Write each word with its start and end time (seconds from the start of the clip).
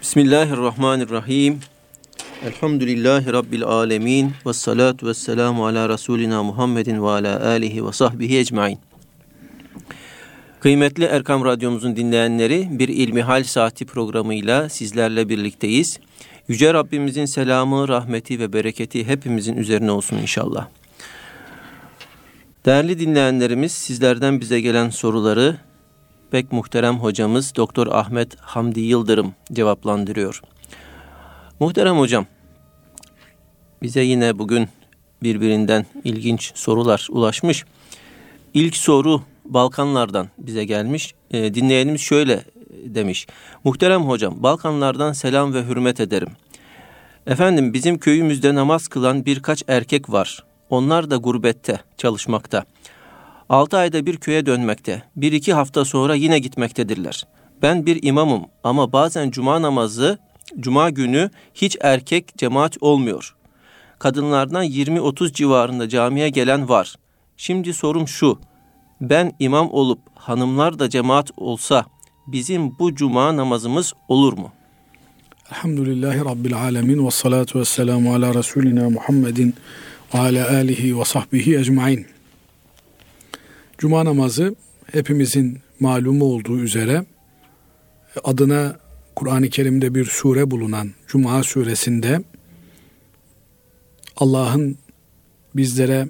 Bismillahirrahmanirrahim. 0.00 1.58
Elhamdülillahi 2.44 3.32
Rabbil 3.32 3.64
alemin. 3.64 4.32
Ve 4.46 4.52
salatu 4.52 5.06
ve 5.06 5.14
selamu 5.14 5.66
ala 5.66 5.88
Resulina 5.88 6.42
Muhammedin 6.42 7.02
ve 7.02 7.08
ala 7.08 7.46
alihi 7.46 7.86
ve 7.86 7.92
sahbihi 7.92 8.38
ecmain. 8.38 8.78
Kıymetli 10.60 11.04
Erkam 11.04 11.44
Radyomuzun 11.44 11.96
dinleyenleri 11.96 12.68
bir 12.70 12.88
İlmihal 12.88 13.44
Saati 13.44 13.86
programıyla 13.86 14.68
sizlerle 14.68 15.28
birlikteyiz. 15.28 16.00
Yüce 16.48 16.74
Rabbimizin 16.74 17.24
selamı, 17.24 17.88
rahmeti 17.88 18.40
ve 18.40 18.52
bereketi 18.52 19.06
hepimizin 19.06 19.56
üzerine 19.56 19.90
olsun 19.90 20.16
inşallah. 20.16 20.68
Değerli 22.66 22.98
dinleyenlerimiz 22.98 23.72
sizlerden 23.72 24.40
bize 24.40 24.60
gelen 24.60 24.90
soruları 24.90 25.56
pek 26.30 26.52
muhterem 26.52 26.96
hocamız 26.96 27.52
Doktor 27.56 27.86
Ahmet 27.86 28.40
Hamdi 28.40 28.80
Yıldırım 28.80 29.34
cevaplandırıyor. 29.52 30.42
Muhterem 31.60 31.98
hocam, 31.98 32.26
bize 33.82 34.00
yine 34.00 34.38
bugün 34.38 34.68
birbirinden 35.22 35.86
ilginç 36.04 36.52
sorular 36.54 37.08
ulaşmış. 37.10 37.64
İlk 38.54 38.76
soru 38.76 39.22
Balkanlardan 39.44 40.28
bize 40.38 40.64
gelmiş. 40.64 41.14
E, 41.30 41.54
dinleyenimiz 41.54 42.00
şöyle 42.00 42.44
demiş. 42.84 43.26
Muhterem 43.64 44.02
hocam, 44.02 44.42
Balkanlardan 44.42 45.12
selam 45.12 45.54
ve 45.54 45.64
hürmet 45.64 46.00
ederim. 46.00 46.28
Efendim 47.26 47.72
bizim 47.72 47.98
köyümüzde 47.98 48.54
namaz 48.54 48.88
kılan 48.88 49.26
birkaç 49.26 49.62
erkek 49.68 50.10
var. 50.10 50.44
Onlar 50.70 51.10
da 51.10 51.16
gurbette, 51.16 51.80
çalışmakta. 51.96 52.64
Altı 53.50 53.76
ayda 53.76 54.06
bir 54.06 54.16
köye 54.16 54.46
dönmekte. 54.46 55.02
Bir 55.16 55.32
iki 55.32 55.54
hafta 55.54 55.84
sonra 55.84 56.14
yine 56.14 56.38
gitmektedirler. 56.38 57.26
Ben 57.62 57.86
bir 57.86 58.02
imamım 58.02 58.44
ama 58.64 58.92
bazen 58.92 59.30
cuma 59.30 59.62
namazı, 59.62 60.18
cuma 60.60 60.90
günü 60.90 61.30
hiç 61.54 61.76
erkek 61.80 62.38
cemaat 62.38 62.76
olmuyor. 62.80 63.34
Kadınlardan 63.98 64.64
20-30 64.64 65.32
civarında 65.32 65.88
camiye 65.88 66.28
gelen 66.28 66.68
var. 66.68 66.94
Şimdi 67.36 67.74
sorum 67.74 68.08
şu. 68.08 68.38
Ben 69.00 69.32
imam 69.38 69.68
olup 69.72 70.00
hanımlar 70.14 70.78
da 70.78 70.90
cemaat 70.90 71.30
olsa 71.36 71.84
bizim 72.26 72.78
bu 72.78 72.94
cuma 72.94 73.36
namazımız 73.36 73.92
olur 74.08 74.32
mu? 74.32 74.52
Elhamdülillahi 75.52 76.18
Rabbil 76.18 76.56
alemin 76.56 77.06
ve 77.06 77.10
salatu 77.10 77.60
ve 77.60 77.64
selamu 77.64 78.14
ala 78.14 78.34
Resulina 78.34 78.90
Muhammedin 78.90 79.54
ve 80.14 80.18
ala 80.18 80.50
alihi 80.50 80.98
ve 80.98 81.04
sahbihi 81.04 81.58
ecmain. 81.58 82.19
Cuma 83.80 84.04
namazı 84.04 84.54
hepimizin 84.92 85.58
malumu 85.80 86.24
olduğu 86.24 86.58
üzere 86.58 87.04
adına 88.24 88.76
Kur'an-ı 89.16 89.48
Kerim'de 89.48 89.94
bir 89.94 90.04
sure 90.04 90.50
bulunan 90.50 90.90
Cuma 91.06 91.42
suresinde 91.42 92.22
Allah'ın 94.16 94.78
bizlere 95.56 96.08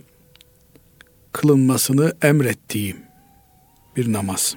kılınmasını 1.33 2.13
emrettiği 2.23 2.97
bir 3.97 4.13
namaz. 4.13 4.57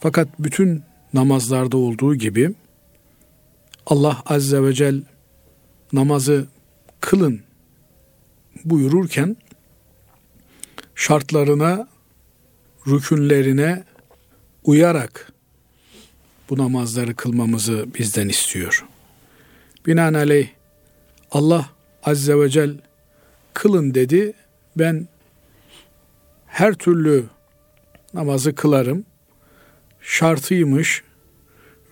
Fakat 0.00 0.28
bütün 0.38 0.82
namazlarda 1.14 1.76
olduğu 1.76 2.14
gibi 2.14 2.54
Allah 3.86 4.22
Azze 4.26 4.62
ve 4.62 4.72
Celle 4.72 5.02
namazı 5.92 6.48
kılın 7.00 7.40
buyururken 8.64 9.36
şartlarına, 10.98 11.88
rükünlerine 12.86 13.84
uyarak 14.64 15.32
bu 16.50 16.58
namazları 16.58 17.14
kılmamızı 17.14 17.86
bizden 17.98 18.28
istiyor. 18.28 18.84
Binaenaleyh 19.86 20.48
Allah 21.30 21.70
Azze 22.02 22.40
ve 22.40 22.48
Celle 22.48 22.76
kılın 23.54 23.94
dedi. 23.94 24.32
Ben 24.76 25.08
her 26.46 26.74
türlü 26.74 27.24
namazı 28.14 28.54
kılarım. 28.54 29.04
Şartıymış, 30.00 31.02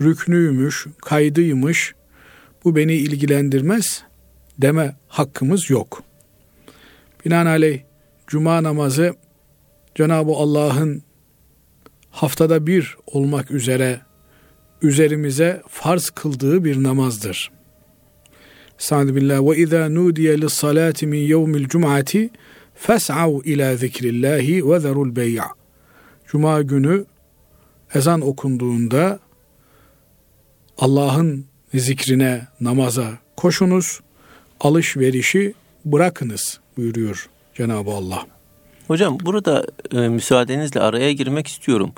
rüknüymüş, 0.01 0.87
kaydıymış. 1.05 1.95
Bu 2.65 2.77
beni 2.77 2.95
ilgilendirmez 2.95 4.03
deme 4.59 4.97
hakkımız 5.09 5.71
yok. 5.71 6.03
Binaenaleyh 7.25 7.86
cuma 8.27 8.63
namazı 8.63 9.15
Cenab-ı 9.95 10.33
Allah'ın 10.33 11.03
haftada 12.11 12.67
bir 12.67 12.97
olmak 13.07 13.51
üzere 13.51 14.01
üzerimize 14.83 15.63
farz 15.69 16.11
kıldığı 16.11 16.65
bir 16.65 16.83
namazdır. 16.83 17.51
Estaizu 18.79 19.17
billah 19.17 19.41
ve 19.41 19.57
izâ 19.57 19.89
nudiye 19.89 20.41
lissalâti 20.41 21.07
min 21.07 21.19
yevmil 21.19 21.69
cum'ati 21.69 22.31
fes'av 22.75 23.41
ila 23.45 23.77
zikrillahi 23.77 24.71
ve 24.71 24.81
zerul 24.81 25.17
bey'a. 25.17 25.47
Cuma 26.27 26.63
günü 26.63 27.05
ezan 27.95 28.21
okunduğunda 28.21 29.21
Allah'ın 30.79 31.45
zikrine, 31.75 32.47
namaza 32.61 33.19
koşunuz, 33.37 34.01
alışverişi 34.61 35.55
bırakınız 35.85 36.61
buyuruyor 36.77 37.29
Cenab-ı 37.57 37.91
Allah. 37.91 38.27
Hocam 38.87 39.19
burada 39.21 39.67
e, 39.93 39.97
müsaadenizle 39.97 40.81
araya 40.81 41.13
girmek 41.13 41.47
istiyorum. 41.47 41.93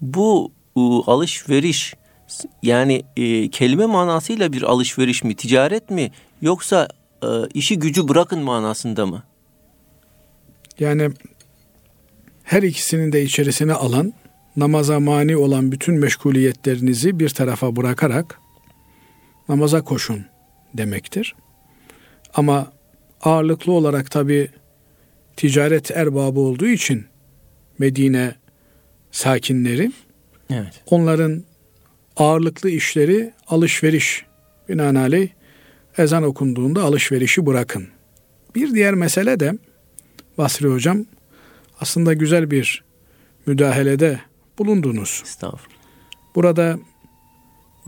Bu 0.00 0.52
e, 0.76 0.80
alışveriş 0.80 1.94
yani 2.62 3.02
e, 3.16 3.50
kelime 3.50 3.86
manasıyla 3.86 4.52
bir 4.52 4.62
alışveriş 4.62 5.24
mi, 5.24 5.36
ticaret 5.36 5.90
mi 5.90 6.10
yoksa 6.42 6.88
e, 7.22 7.28
işi 7.54 7.78
gücü 7.78 8.08
bırakın 8.08 8.42
manasında 8.42 9.06
mı? 9.06 9.22
Yani 10.78 11.10
her 12.44 12.62
ikisinin 12.62 13.12
de 13.12 13.22
içerisine 13.22 13.72
alan, 13.72 14.12
namaza 14.56 15.00
mani 15.00 15.36
olan 15.36 15.72
bütün 15.72 15.94
meşguliyetlerinizi 15.94 17.18
bir 17.18 17.28
tarafa 17.28 17.76
bırakarak 17.76 18.40
namaza 19.48 19.82
koşun 19.82 20.24
demektir. 20.74 21.34
Ama 22.34 22.72
ağırlıklı 23.22 23.72
olarak 23.72 24.10
tabi 24.10 24.50
ticaret 25.36 25.90
erbabı 25.90 26.40
olduğu 26.40 26.66
için 26.66 27.06
Medine 27.78 28.34
sakinleri 29.10 29.92
evet. 30.50 30.82
onların 30.86 31.44
ağırlıklı 32.16 32.70
işleri 32.70 33.32
alışveriş. 33.48 34.24
Binaenaleyh 34.68 35.28
ezan 35.98 36.22
okunduğunda 36.22 36.82
alışverişi 36.82 37.46
bırakın. 37.46 37.88
Bir 38.54 38.74
diğer 38.74 38.94
mesele 38.94 39.40
de 39.40 39.58
Basri 40.38 40.68
Hocam 40.68 41.04
aslında 41.80 42.12
güzel 42.12 42.50
bir 42.50 42.84
müdahalede 43.46 44.20
bulundunuz. 44.58 45.22
Estağfurullah. 45.24 45.76
Burada 46.34 46.78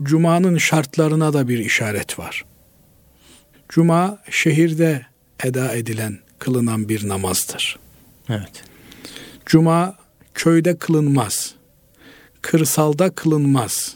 Cuma'nın 0.03 0.57
şartlarına 0.57 1.33
da 1.33 1.47
bir 1.47 1.59
işaret 1.59 2.19
var. 2.19 2.45
Cuma 3.69 4.19
şehirde 4.29 5.05
eda 5.43 5.75
edilen, 5.75 6.19
kılınan 6.39 6.89
bir 6.89 7.07
namazdır. 7.07 7.79
Evet. 8.29 8.63
Cuma 9.45 9.97
köyde 10.33 10.77
kılınmaz. 10.77 11.55
Kırsalda 12.41 13.09
kılınmaz. 13.09 13.95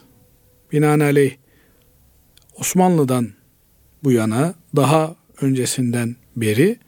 Binaenaleyh 0.72 1.36
Osmanlı'dan 2.56 3.30
bu 4.04 4.12
yana 4.12 4.54
daha 4.76 5.16
öncesinden 5.42 6.16
beri 6.36 6.80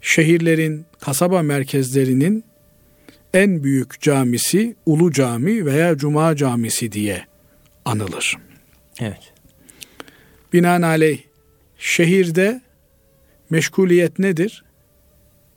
şehirlerin, 0.00 0.86
kasaba 1.00 1.42
merkezlerinin 1.42 2.44
en 3.34 3.64
büyük 3.64 4.00
camisi 4.00 4.76
Ulu 4.86 5.12
Cami 5.12 5.66
veya 5.66 5.96
Cuma 5.96 6.36
Camisi 6.36 6.92
diye 6.92 7.26
anılır. 7.84 8.36
Evet. 9.00 9.32
Binaenaleyh 10.52 11.18
şehirde 11.78 12.60
meşguliyet 13.50 14.18
nedir? 14.18 14.64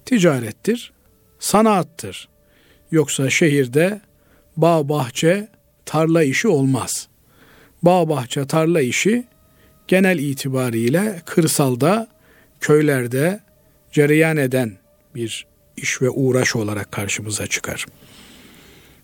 Ticarettir, 0.05 0.93
sanattır. 1.39 2.29
Yoksa 2.91 3.29
şehirde 3.29 4.01
bağ 4.57 4.89
bahçe, 4.89 5.47
tarla 5.85 6.23
işi 6.23 6.47
olmaz. 6.47 7.07
Bağ 7.83 8.09
bahçe, 8.09 8.47
tarla 8.47 8.81
işi 8.81 9.27
genel 9.87 10.19
itibariyle 10.19 11.21
kırsalda, 11.25 12.07
köylerde 12.61 13.39
cereyan 13.91 14.37
eden 14.37 14.77
bir 15.15 15.45
iş 15.77 16.01
ve 16.01 16.09
uğraş 16.09 16.55
olarak 16.55 16.91
karşımıza 16.91 17.47
çıkar. 17.47 17.85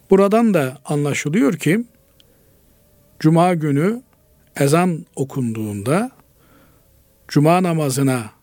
Buradan 0.10 0.54
da 0.54 0.78
anlaşılıyor 0.86 1.54
ki 1.54 1.84
Cuma 3.20 3.54
günü 3.54 4.02
ezan 4.56 5.06
okunduğunda 5.16 6.12
Cuma 7.28 7.64
namazına 7.64 8.39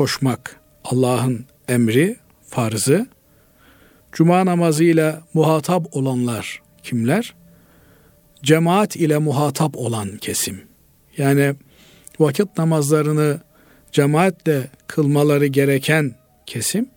koşmak 0.00 0.60
Allah'ın 0.84 1.46
emri, 1.68 2.16
farzı. 2.48 3.06
Cuma 4.12 4.46
namazıyla 4.46 5.22
muhatap 5.34 5.96
olanlar 5.96 6.62
kimler? 6.82 7.34
cemaat 8.42 8.96
ile 8.96 9.18
muhatap 9.18 9.76
olan 9.76 10.16
kesim. 10.16 10.62
Yani 11.16 11.54
vakit 12.20 12.58
namazlarını 12.58 13.40
cemaatle 13.92 14.70
kılmaları 14.86 15.46
gereken 15.46 16.14
kesim, 16.46 16.90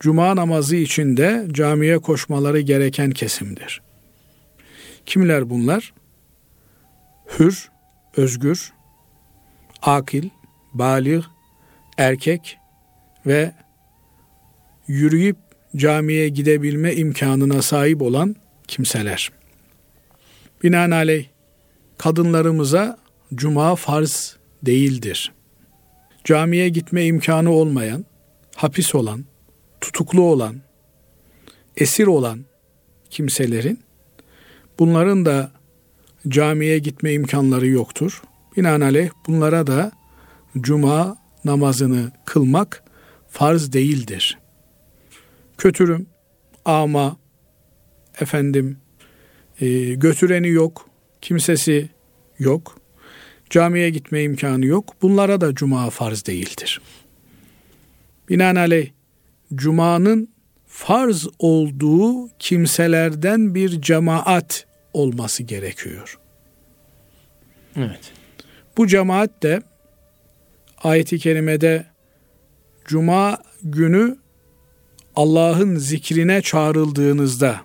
cuma 0.00 0.36
namazı 0.36 0.76
için 0.76 1.16
de 1.16 1.46
camiye 1.50 1.98
koşmaları 1.98 2.60
gereken 2.60 3.10
kesimdir. 3.10 3.82
Kimler 5.06 5.50
bunlar? 5.50 5.94
Hür, 7.38 7.70
özgür, 8.16 8.72
akil, 9.82 10.28
balik, 10.74 11.24
erkek 11.98 12.58
ve 13.26 13.52
yürüyüp 14.88 15.36
camiye 15.76 16.28
gidebilme 16.28 16.94
imkanına 16.94 17.62
sahip 17.62 18.02
olan 18.02 18.36
kimseler. 18.68 19.32
Binaenaleyh 20.62 21.26
kadınlarımıza 21.98 22.98
cuma 23.34 23.76
farz 23.76 24.36
değildir. 24.62 25.32
Camiye 26.24 26.68
gitme 26.68 27.06
imkanı 27.06 27.50
olmayan, 27.50 28.04
hapis 28.56 28.94
olan, 28.94 29.24
tutuklu 29.80 30.22
olan, 30.22 30.56
esir 31.76 32.06
olan 32.06 32.44
kimselerin 33.10 33.80
bunların 34.78 35.24
da 35.24 35.52
camiye 36.28 36.78
gitme 36.78 37.12
imkanları 37.12 37.66
yoktur. 37.66 38.22
Binaenaleyh 38.56 39.10
bunlara 39.26 39.66
da 39.66 39.92
cuma 40.60 41.23
namazını 41.44 42.12
kılmak 42.24 42.84
farz 43.28 43.72
değildir. 43.72 44.38
Kötürüm, 45.58 46.06
ama, 46.64 47.16
efendim, 48.20 48.78
e, 49.60 49.94
götüreni 49.94 50.48
yok, 50.48 50.88
kimsesi 51.20 51.88
yok, 52.38 52.78
camiye 53.50 53.90
gitme 53.90 54.22
imkanı 54.22 54.66
yok. 54.66 54.94
Bunlara 55.02 55.40
da 55.40 55.54
cuma 55.54 55.90
farz 55.90 56.26
değildir. 56.26 56.80
Binaenaleyh 58.28 58.90
cumanın 59.54 60.28
farz 60.66 61.26
olduğu 61.38 62.28
kimselerden 62.38 63.54
bir 63.54 63.82
cemaat 63.82 64.66
olması 64.92 65.42
gerekiyor. 65.42 66.18
Evet. 67.76 68.12
Bu 68.76 68.86
cemaat 68.86 69.42
de 69.42 69.62
ayeti 70.84 71.18
kerimede 71.18 71.86
cuma 72.84 73.38
günü 73.62 74.16
Allah'ın 75.16 75.76
zikrine 75.76 76.42
çağrıldığınızda 76.42 77.60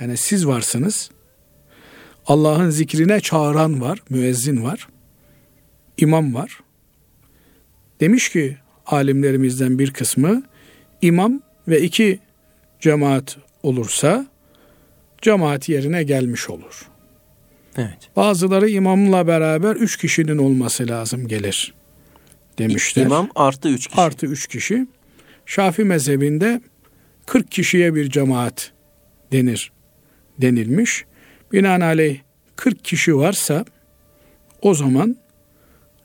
yani 0.00 0.16
siz 0.16 0.46
varsınız. 0.46 1.10
Allah'ın 2.26 2.70
zikrine 2.70 3.20
çağıran 3.20 3.80
var, 3.80 4.02
müezzin 4.10 4.64
var. 4.64 4.88
imam 5.96 6.34
var. 6.34 6.60
Demiş 8.00 8.28
ki 8.28 8.56
alimlerimizden 8.86 9.78
bir 9.78 9.90
kısmı 9.90 10.42
imam 11.02 11.42
ve 11.68 11.80
iki 11.80 12.18
cemaat 12.80 13.36
olursa 13.62 14.26
cemaat 15.22 15.68
yerine 15.68 16.02
gelmiş 16.02 16.50
olur. 16.50 16.88
Evet. 17.76 18.10
Bazıları 18.16 18.68
imamla 18.68 19.26
beraber 19.26 19.76
üç 19.76 19.96
kişinin 19.96 20.38
olması 20.38 20.88
lazım 20.88 21.28
gelir 21.28 21.74
demişler. 22.58 23.06
İmam 23.06 23.28
artı 23.34 23.68
üç 23.68 23.86
kişi. 23.86 24.00
Artı 24.00 24.26
üç 24.26 24.46
kişi. 24.46 24.86
Şafi 25.46 25.84
mezhebinde 25.84 26.60
40 27.26 27.50
kişiye 27.50 27.94
bir 27.94 28.10
cemaat 28.10 28.72
denir 29.32 29.72
denilmiş. 30.38 31.04
Binaenaleyh 31.52 32.20
40 32.56 32.84
kişi 32.84 33.16
varsa 33.16 33.64
o 34.62 34.74
zaman 34.74 35.16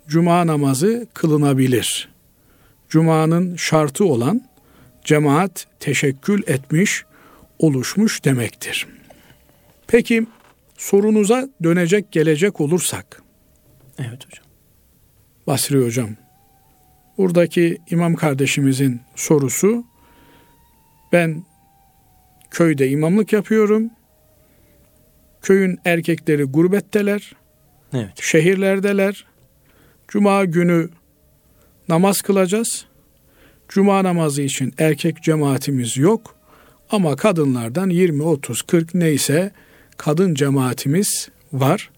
cuma 0.07 0.47
namazı 0.47 1.07
kılınabilir. 1.13 2.09
Cuma'nın 2.89 3.55
şartı 3.55 4.05
olan 4.05 4.41
cemaat 5.03 5.67
teşekkül 5.79 6.44
etmiş, 6.47 7.03
oluşmuş 7.59 8.25
demektir. 8.25 8.88
Peki 9.88 10.27
sorunuza 10.77 11.49
dönecek 11.63 12.11
gelecek 12.11 12.61
olursak. 12.61 13.21
Evet 13.99 14.25
hocam. 14.25 14.45
Basri 15.47 15.85
hocam. 15.85 16.09
Buradaki 17.17 17.77
imam 17.89 18.15
kardeşimizin 18.15 19.01
sorusu 19.15 19.85
ben 21.11 21.43
köyde 22.51 22.89
imamlık 22.89 23.33
yapıyorum. 23.33 23.89
Köyün 25.41 25.79
erkekleri 25.85 26.43
gurbetteler. 26.43 27.33
Evet. 27.93 28.21
Şehirlerdeler. 28.21 29.25
Cuma 30.07 30.45
günü 30.45 30.89
namaz 31.89 32.21
kılacağız. 32.21 32.85
Cuma 33.69 34.03
namazı 34.03 34.41
için 34.41 34.73
erkek 34.77 35.23
cemaatimiz 35.23 35.97
yok. 35.97 36.35
Ama 36.89 37.15
kadınlardan 37.15 37.89
20, 37.89 38.23
30, 38.23 38.61
40 38.61 38.95
neyse 38.95 39.51
kadın 39.97 40.33
cemaatimiz 40.33 41.29
var. 41.53 41.91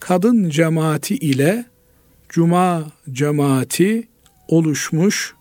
Kadın 0.00 0.50
cemaati 0.50 1.16
ile 1.16 1.64
cuma 2.28 2.84
cemaati 3.12 4.08
oluşmuş. 4.48 5.34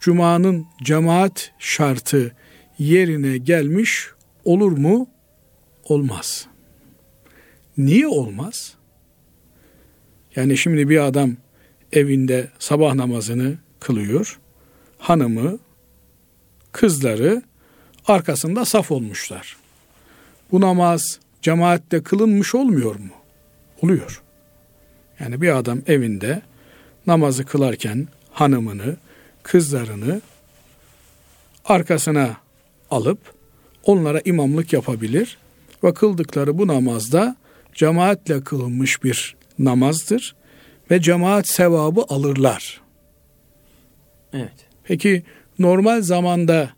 Cuma'nın 0.00 0.66
cemaat 0.82 1.52
şartı 1.58 2.36
yerine 2.78 3.38
gelmiş 3.38 4.08
olur 4.44 4.72
mu? 4.72 5.08
Olmaz. 5.84 6.46
Niye 7.78 8.06
olmaz? 8.06 8.74
Yani 10.36 10.56
şimdi 10.56 10.88
bir 10.88 11.06
adam 11.06 11.36
evinde 11.92 12.50
sabah 12.58 12.94
namazını 12.94 13.58
kılıyor. 13.80 14.38
Hanımı, 14.98 15.58
kızları 16.72 17.42
arkasında 18.06 18.64
saf 18.64 18.90
olmuşlar. 18.90 19.56
Bu 20.52 20.60
namaz 20.60 21.20
cemaatte 21.42 22.02
kılınmış 22.02 22.54
olmuyor 22.54 22.94
mu? 22.94 23.12
Oluyor. 23.82 24.22
Yani 25.20 25.40
bir 25.42 25.56
adam 25.56 25.82
evinde 25.86 26.42
namazı 27.06 27.44
kılarken 27.44 28.08
hanımını, 28.36 28.96
kızlarını 29.42 30.20
arkasına 31.64 32.36
alıp 32.90 33.18
onlara 33.84 34.20
imamlık 34.24 34.72
yapabilir 34.72 35.38
ve 35.84 35.94
kıldıkları 35.94 36.58
bu 36.58 36.66
namazda 36.66 37.36
cemaatle 37.74 38.44
kılınmış 38.44 39.04
bir 39.04 39.36
namazdır 39.58 40.34
ve 40.90 41.00
cemaat 41.00 41.48
sevabı 41.48 42.04
alırlar. 42.08 42.80
Evet. 44.32 44.66
Peki 44.84 45.22
normal 45.58 46.02
zamanda 46.02 46.70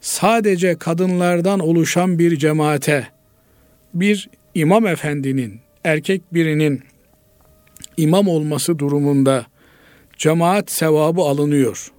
sadece 0.00 0.78
kadınlardan 0.78 1.60
oluşan 1.60 2.18
bir 2.18 2.36
cemaate 2.36 3.08
bir 3.94 4.30
imam 4.54 4.86
efendinin 4.86 5.60
erkek 5.84 6.34
birinin 6.34 6.82
imam 7.96 8.28
olması 8.28 8.78
durumunda 8.78 9.51
cemaat 10.22 10.70
sevabı 10.72 11.20
alınıyor. 11.20 11.92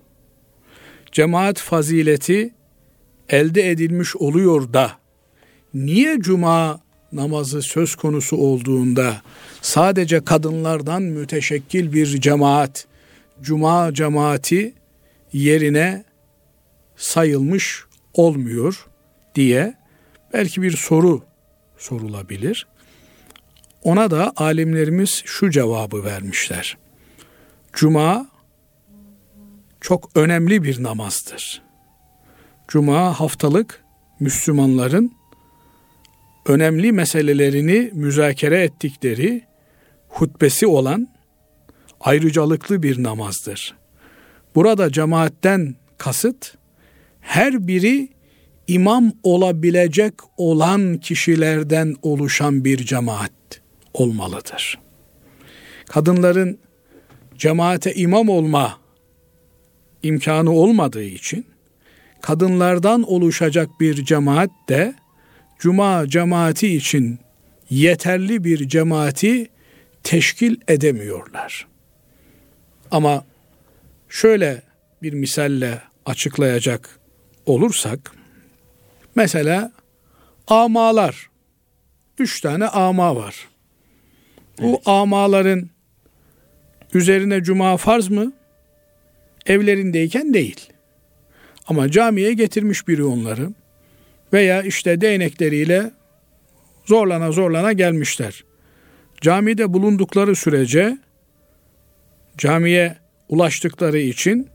Cemaat 1.11 1.59
fazileti 1.59 2.53
elde 3.29 3.69
edilmiş 3.69 4.15
oluyor 4.15 4.73
da 4.73 4.91
niye 5.73 6.17
cuma 6.19 6.81
namazı 7.11 7.61
söz 7.61 7.95
konusu 7.95 8.37
olduğunda 8.37 9.21
sadece 9.61 10.23
kadınlardan 10.23 11.01
müteşekkil 11.01 11.93
bir 11.93 12.21
cemaat 12.21 12.87
cuma 13.41 13.93
cemaati 13.93 14.73
yerine 15.33 16.03
sayılmış 16.95 17.83
olmuyor 18.13 18.87
diye 19.35 19.75
belki 20.33 20.61
bir 20.61 20.77
soru 20.77 21.23
sorulabilir. 21.77 22.67
Ona 23.83 24.11
da 24.11 24.33
alimlerimiz 24.35 25.21
şu 25.25 25.49
cevabı 25.49 26.03
vermişler. 26.03 26.82
Cuma 27.73 28.27
çok 29.81 30.09
önemli 30.15 30.63
bir 30.63 30.83
namazdır. 30.83 31.61
Cuma 32.67 33.19
haftalık 33.19 33.83
Müslümanların 34.19 35.11
önemli 36.45 36.91
meselelerini 36.91 37.91
müzakere 37.93 38.63
ettikleri 38.63 39.43
hutbesi 40.09 40.67
olan 40.67 41.07
ayrıcalıklı 41.99 42.83
bir 42.83 43.03
namazdır. 43.03 43.75
Burada 44.55 44.91
cemaatten 44.91 45.75
kasıt 45.97 46.55
her 47.19 47.67
biri 47.67 48.09
imam 48.67 49.11
olabilecek 49.23 50.13
olan 50.37 50.97
kişilerden 50.97 51.95
oluşan 52.01 52.65
bir 52.65 52.77
cemaat 52.77 53.61
olmalıdır. 53.93 54.79
Kadınların 55.85 56.62
cemaate 57.43 57.93
imam 57.93 58.29
olma 58.29 58.79
imkanı 60.03 60.51
olmadığı 60.51 61.03
için 61.03 61.45
kadınlardan 62.21 63.03
oluşacak 63.03 63.69
bir 63.79 64.05
cemaat 64.05 64.49
de 64.69 64.95
cuma 65.59 66.07
cemaati 66.07 66.75
için 66.75 67.19
yeterli 67.69 68.43
bir 68.43 68.67
cemaati 68.67 69.49
teşkil 70.03 70.55
edemiyorlar. 70.67 71.67
Ama 72.91 73.25
şöyle 74.09 74.61
bir 75.01 75.13
misalle 75.13 75.81
açıklayacak 76.05 76.99
olursak, 77.45 78.11
mesela 79.15 79.71
amalar, 80.47 81.29
üç 82.19 82.41
tane 82.41 82.67
ama 82.67 83.15
var. 83.15 83.47
Bu 84.61 84.69
evet. 84.69 84.87
amaların 84.87 85.72
üzerine 86.95 87.43
cuma 87.43 87.77
farz 87.77 88.09
mı? 88.09 88.33
Evlerindeyken 89.45 90.33
değil. 90.33 90.69
Ama 91.67 91.91
camiye 91.91 92.33
getirmiş 92.33 92.87
biri 92.87 93.03
onları 93.03 93.49
veya 94.33 94.61
işte 94.61 95.01
değnekleriyle 95.01 95.91
zorlana 96.85 97.31
zorlana 97.31 97.73
gelmişler. 97.73 98.43
Camide 99.21 99.73
bulundukları 99.73 100.35
sürece 100.35 100.97
camiye 102.37 102.97
ulaştıkları 103.29 103.99
için 103.99 104.47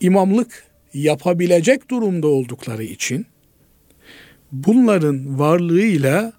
imamlık 0.00 0.64
yapabilecek 0.94 1.90
durumda 1.90 2.26
oldukları 2.26 2.84
için 2.84 3.26
bunların 4.52 5.38
varlığıyla 5.38 6.32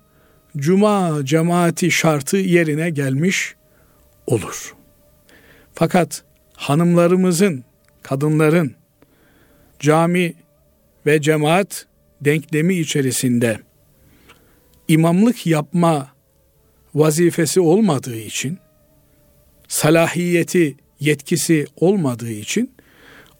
cuma 0.57 1.25
cemaati 1.25 1.91
şartı 1.91 2.37
yerine 2.37 2.89
gelmiş 2.89 3.55
olur. 4.31 4.75
Fakat 5.73 6.23
hanımlarımızın, 6.53 7.63
kadınların 8.03 8.75
cami 9.79 10.33
ve 11.05 11.21
cemaat 11.21 11.85
denklemi 12.21 12.75
içerisinde 12.75 13.59
imamlık 14.87 15.47
yapma 15.47 16.07
vazifesi 16.95 17.59
olmadığı 17.59 18.17
için 18.17 18.57
salahiyeti, 19.67 20.75
yetkisi 20.99 21.65
olmadığı 21.75 22.31
için 22.31 22.71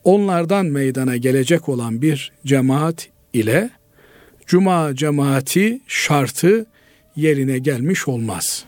onlardan 0.04 0.66
meydana 0.66 1.16
gelecek 1.16 1.68
olan 1.68 2.02
bir 2.02 2.32
cemaat 2.46 3.08
ile 3.32 3.70
cuma 4.46 4.96
cemaati 4.96 5.80
şartı 5.86 6.66
yerine 7.16 7.58
gelmiş 7.58 8.08
olmaz. 8.08 8.64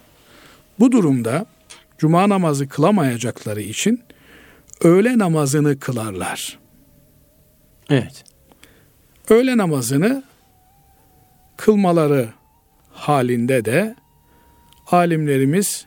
Bu 0.78 0.93
durumda 0.93 1.47
cuma 1.98 2.28
namazı 2.28 2.68
kılamayacakları 2.68 3.60
için 3.60 4.02
öğle 4.80 5.18
namazını 5.18 5.78
kılarlar. 5.78 6.58
Evet. 7.90 8.24
Öğle 9.30 9.56
namazını 9.56 10.22
kılmaları 11.56 12.28
halinde 12.90 13.64
de 13.64 13.94
alimlerimiz 14.86 15.86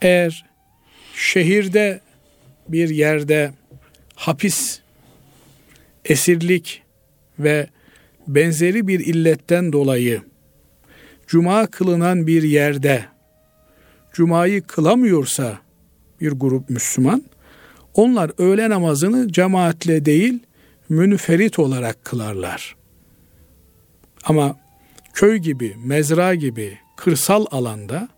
eğer 0.00 0.44
şehirde 1.14 2.00
bir 2.68 2.88
yerde 2.88 3.52
hapis, 4.14 4.80
esirlik 6.04 6.82
ve 7.38 7.68
benzeri 8.28 8.88
bir 8.88 9.00
illetten 9.00 9.72
dolayı 9.72 10.22
cuma 11.26 11.66
kılınan 11.66 12.26
bir 12.26 12.42
yerde 12.42 13.04
cumayı 14.16 14.62
kılamıyorsa 14.62 15.58
bir 16.20 16.32
grup 16.32 16.70
Müslüman 16.70 17.24
onlar 17.94 18.30
öğle 18.38 18.70
namazını 18.70 19.32
cemaatle 19.32 20.04
değil 20.04 20.38
münferit 20.88 21.58
olarak 21.58 22.04
kılarlar. 22.04 22.76
Ama 24.24 24.56
köy 25.14 25.36
gibi, 25.36 25.76
mezra 25.84 26.34
gibi 26.34 26.78
kırsal 26.96 27.46
alanda 27.50 28.08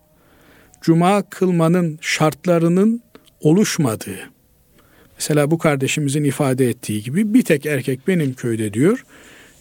cuma 0.81 1.29
kılmanın 1.29 1.99
şartlarının 2.01 3.01
oluşmadığı, 3.41 4.29
mesela 5.17 5.51
bu 5.51 5.57
kardeşimizin 5.57 6.23
ifade 6.23 6.69
ettiği 6.69 7.03
gibi 7.03 7.33
bir 7.33 7.43
tek 7.43 7.65
erkek 7.65 8.07
benim 8.07 8.33
köyde 8.33 8.73
diyor, 8.73 9.05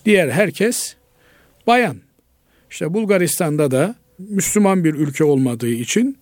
diğer 0.05 0.29
herkes 0.29 0.97
bayan. 1.67 1.97
İşte 2.71 2.95
Bulgaristan'da 2.95 3.71
da 3.71 3.95
Müslüman 4.19 4.85
bir 4.85 4.95
ülke 4.95 5.25
olmadığı 5.25 5.69
için 5.69 6.19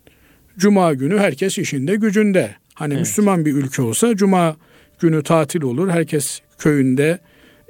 cuma 0.57 0.93
günü 0.93 1.19
herkes 1.19 1.57
işinde 1.57 1.95
gücünde. 1.95 2.55
Hani 2.73 2.93
evet. 2.93 3.01
Müslüman 3.01 3.45
bir 3.45 3.53
ülke 3.53 3.81
olsa 3.81 4.15
cuma 4.15 4.57
günü 4.99 5.23
tatil 5.23 5.61
olur. 5.61 5.89
Herkes 5.89 6.41
köyünde, 6.57 7.19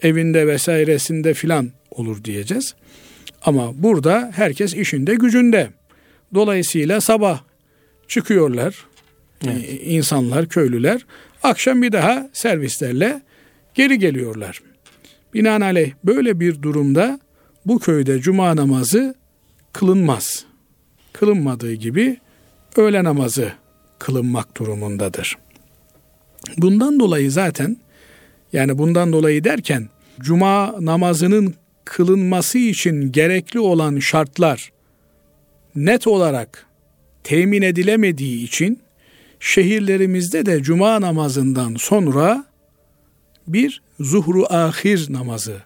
evinde 0.02 0.48
vesairesinde 0.48 1.34
filan 1.34 1.72
olur 1.92 2.24
diyeceğiz. 2.24 2.76
Ama 3.46 3.84
burada 3.84 4.32
herkes 4.36 4.74
işinde 4.74 5.16
gücünde. 5.16 5.70
Dolayısıyla 6.34 7.02
sabah 7.02 7.42
çıkıyorlar 8.08 8.76
evet. 9.46 9.70
E, 9.70 9.80
insanlar, 9.80 10.50
köylüler. 10.50 11.06
Akşam 11.44 11.82
bir 11.82 11.92
daha 11.92 12.30
servislerle 12.34 13.22
geri 13.76 14.00
geliyorlar. 14.00 14.62
Binaenaleyh 15.34 15.94
böyle 16.04 16.40
bir 16.40 16.62
durumda 16.62 17.20
bu 17.66 17.80
köyde 17.80 18.20
cuma 18.20 18.56
namazı 18.56 19.16
kılınmaz. 19.74 20.46
Kılınmadığı 21.14 21.74
gibi 21.74 22.18
öğle 22.78 23.04
namazı 23.04 23.52
kılınmak 24.00 24.58
durumundadır. 24.58 25.38
Bundan 26.58 27.00
dolayı 27.00 27.32
zaten 27.32 27.78
yani 28.54 28.78
bundan 28.78 29.14
dolayı 29.14 29.44
derken 29.44 29.90
cuma 30.20 30.76
namazının 30.80 31.56
kılınması 31.86 32.58
için 32.58 33.12
gerekli 33.12 33.60
olan 33.60 34.00
şartlar 34.00 34.72
net 35.76 36.08
olarak 36.08 36.66
temin 37.24 37.62
edilemediği 37.62 38.44
için 38.44 38.80
şehirlerimizde 39.40 40.46
de 40.46 40.64
cuma 40.64 41.02
namazından 41.02 41.76
sonra 41.76 42.46
bir 43.48 43.82
zuhru 44.00 44.46
ahir 44.50 45.14
namazı 45.14 45.58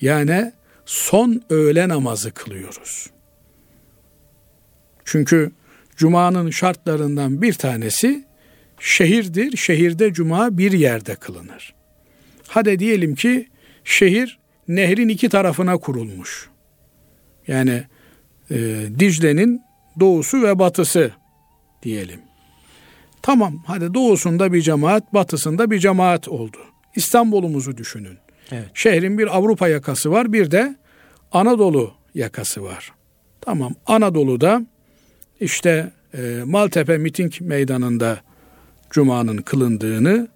yani 0.00 0.52
son 0.86 1.42
öğle 1.50 1.88
namazı 1.88 2.32
kılıyoruz. 2.32 3.06
Çünkü 5.04 5.52
cumanın 5.96 6.50
şartlarından 6.50 7.42
bir 7.42 7.52
tanesi 7.52 8.24
şehirdir. 8.80 9.56
Şehirde 9.56 10.12
cuma 10.12 10.58
bir 10.58 10.72
yerde 10.72 11.14
kılınır. 11.14 11.74
Hadi 12.48 12.78
diyelim 12.78 13.14
ki 13.14 13.48
şehir 13.84 14.38
nehrin 14.68 15.08
iki 15.08 15.28
tarafına 15.28 15.76
kurulmuş. 15.76 16.48
Yani 17.48 17.82
e, 18.50 18.56
Dicle'nin 18.98 19.62
doğusu 20.00 20.42
ve 20.42 20.58
batısı 20.58 21.12
diyelim. 21.82 22.20
Tamam 23.22 23.62
hadi 23.66 23.94
doğusunda 23.94 24.52
bir 24.52 24.62
cemaat, 24.62 25.14
batısında 25.14 25.70
bir 25.70 25.78
cemaat 25.78 26.28
oldu. 26.28 26.58
İstanbul'umuzu 26.96 27.76
düşünün. 27.76 28.18
Evet. 28.52 28.70
Şehrin 28.74 29.18
bir 29.18 29.36
Avrupa 29.36 29.68
yakası 29.68 30.10
var, 30.10 30.32
bir 30.32 30.50
de 30.50 30.76
Anadolu 31.32 31.94
yakası 32.14 32.62
var. 32.62 32.92
Tamam 33.40 33.74
Anadolu'da 33.86 34.66
işte 35.42 35.92
e, 36.14 36.42
Maltepe 36.44 36.98
miting 36.98 37.40
meydanında 37.40 38.20
Cuma'nın 38.90 39.36
kılındığını, 39.36 40.28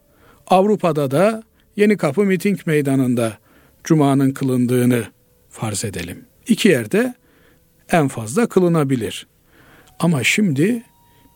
Avrupa'da 0.47 1.11
da 1.11 1.43
Yeni 1.77 1.97
Kapı 1.97 2.25
miting 2.25 2.67
meydanında 2.67 3.39
Cuma'nın 3.85 4.31
kılındığını 4.31 5.05
farz 5.51 5.85
edelim. 5.85 6.25
İki 6.49 6.69
yerde 6.69 7.15
en 7.93 8.09
fazla 8.09 8.47
kılınabilir. 8.47 9.27
Ama 9.99 10.25
şimdi 10.25 10.83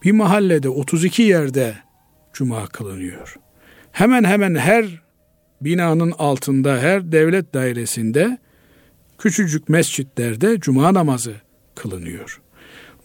bir 0.04 0.12
mahallede 0.12 0.68
32 0.68 1.22
yerde 1.22 1.74
cuma 2.32 2.66
kılınıyor. 2.66 3.36
Hemen 3.92 4.24
hemen 4.24 4.54
her 4.54 5.02
binanın 5.60 6.12
altında, 6.18 6.78
her 6.78 7.12
devlet 7.12 7.54
dairesinde 7.54 8.38
küçücük 9.18 9.68
mescitlerde 9.68 10.60
cuma 10.60 10.94
namazı 10.94 11.34
kılınıyor. 11.74 12.40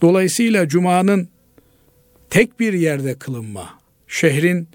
Dolayısıyla 0.05 0.67
cumanın 0.67 1.29
tek 2.29 2.59
bir 2.59 2.73
yerde 2.73 3.15
kılınma, 3.15 3.79
şehrin 4.07 4.69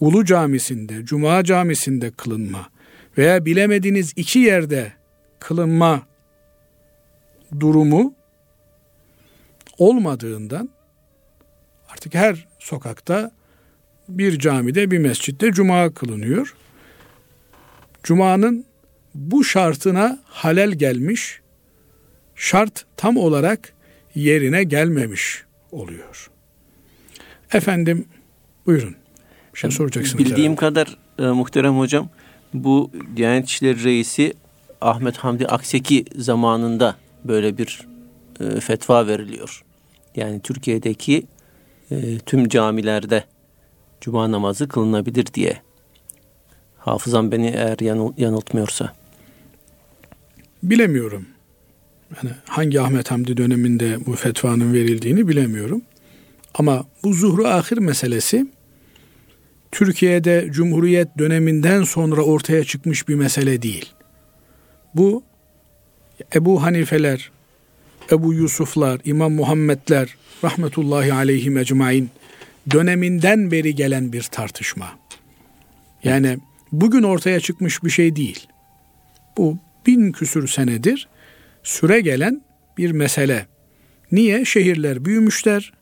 ulu 0.00 0.24
camisinde, 0.24 1.04
cuma 1.04 1.44
camisinde 1.44 2.10
kılınma 2.10 2.68
veya 3.18 3.44
bilemediğiniz 3.44 4.12
iki 4.16 4.38
yerde 4.38 4.92
kılınma 5.38 6.06
durumu 7.60 8.14
olmadığından 9.78 10.68
artık 11.88 12.14
her 12.14 12.48
sokakta 12.58 13.30
bir 14.08 14.38
camide 14.38 14.90
bir 14.90 14.98
mescitte 14.98 15.52
cuma 15.52 15.94
kılınıyor. 15.94 16.54
Cuma'nın 18.02 18.64
bu 19.14 19.44
şartına 19.44 20.22
halel 20.24 20.70
gelmiş, 20.70 21.40
şart 22.34 22.84
tam 22.96 23.16
olarak 23.16 23.74
yerine 24.14 24.64
gelmemiş 24.64 25.44
oluyor. 25.72 26.30
Efendim 27.52 28.04
buyurun. 28.66 28.96
Bir 29.54 29.58
şey 29.58 29.70
soracaksınız. 29.70 30.18
Bildiğim 30.18 30.56
herhalde. 30.56 30.56
kadar 30.56 30.98
e, 31.18 31.22
muhterem 31.22 31.78
hocam 31.78 32.08
bu 32.54 32.90
Diyanet 33.16 33.48
İşleri 33.48 33.84
Reisi 33.84 34.34
Ahmet 34.80 35.16
Hamdi 35.16 35.46
Akseki 35.46 36.04
zamanında 36.16 36.96
böyle 37.24 37.58
bir 37.58 37.88
e, 38.40 38.60
fetva 38.60 39.06
veriliyor. 39.06 39.64
Yani 40.16 40.40
Türkiye'deki 40.40 41.26
e, 41.90 42.18
tüm 42.18 42.48
camilerde 42.48 43.24
cuma 44.00 44.30
namazı 44.30 44.68
kılınabilir 44.68 45.26
diye. 45.26 45.62
Hafızam 46.78 47.32
beni 47.32 47.46
eğer 47.46 47.78
yanıl, 47.80 48.12
yanıltmıyorsa. 48.16 48.92
Bilemiyorum. 50.62 51.26
Yani 52.16 52.34
hangi 52.46 52.80
Ahmet 52.80 53.10
Hamdi 53.10 53.36
döneminde 53.36 54.06
bu 54.06 54.12
fetvanın 54.12 54.72
verildiğini 54.72 55.28
bilemiyorum. 55.28 55.82
Ama 56.54 56.84
bu 57.04 57.12
zuhru 57.12 57.46
ahir 57.46 57.78
meselesi 57.78 58.46
Türkiye'de 59.72 60.48
Cumhuriyet 60.50 61.18
döneminden 61.18 61.84
sonra 61.84 62.22
ortaya 62.22 62.64
çıkmış 62.64 63.08
bir 63.08 63.14
mesele 63.14 63.62
değil. 63.62 63.92
Bu 64.94 65.22
Ebu 66.34 66.62
Hanifeler, 66.62 67.30
Ebu 68.10 68.34
Yusuflar, 68.34 69.00
İmam 69.04 69.32
Muhammedler 69.32 70.16
rahmetullahi 70.44 71.12
aleyhim 71.12 71.58
ecmain 71.58 72.10
döneminden 72.70 73.50
beri 73.50 73.74
gelen 73.74 74.12
bir 74.12 74.22
tartışma. 74.22 74.98
Yani 76.04 76.38
bugün 76.72 77.02
ortaya 77.02 77.40
çıkmış 77.40 77.84
bir 77.84 77.90
şey 77.90 78.16
değil. 78.16 78.46
Bu 79.36 79.58
bin 79.86 80.12
küsür 80.12 80.48
senedir 80.48 81.08
süre 81.62 82.00
gelen 82.00 82.44
bir 82.78 82.90
mesele. 82.90 83.46
Niye? 84.12 84.44
Şehirler 84.44 85.04
büyümüşler. 85.04 85.72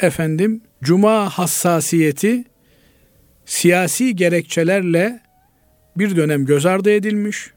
Efendim 0.00 0.60
cuma 0.82 1.28
hassasiyeti 1.28 2.44
siyasi 3.46 4.16
gerekçelerle 4.16 5.20
bir 5.96 6.16
dönem 6.16 6.46
göz 6.46 6.66
ardı 6.66 6.90
edilmiş. 6.90 7.50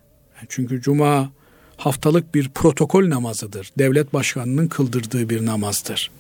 Çünkü 0.50 0.82
cuma 0.82 1.32
haftalık 1.78 2.36
bir 2.36 2.50
protokol 2.50 3.10
namazıdır. 3.10 3.72
Devlet 3.78 4.14
başkanının 4.14 4.68
kıldırdığı 4.68 5.30
bir 5.30 5.46
namazdır. 5.46 6.12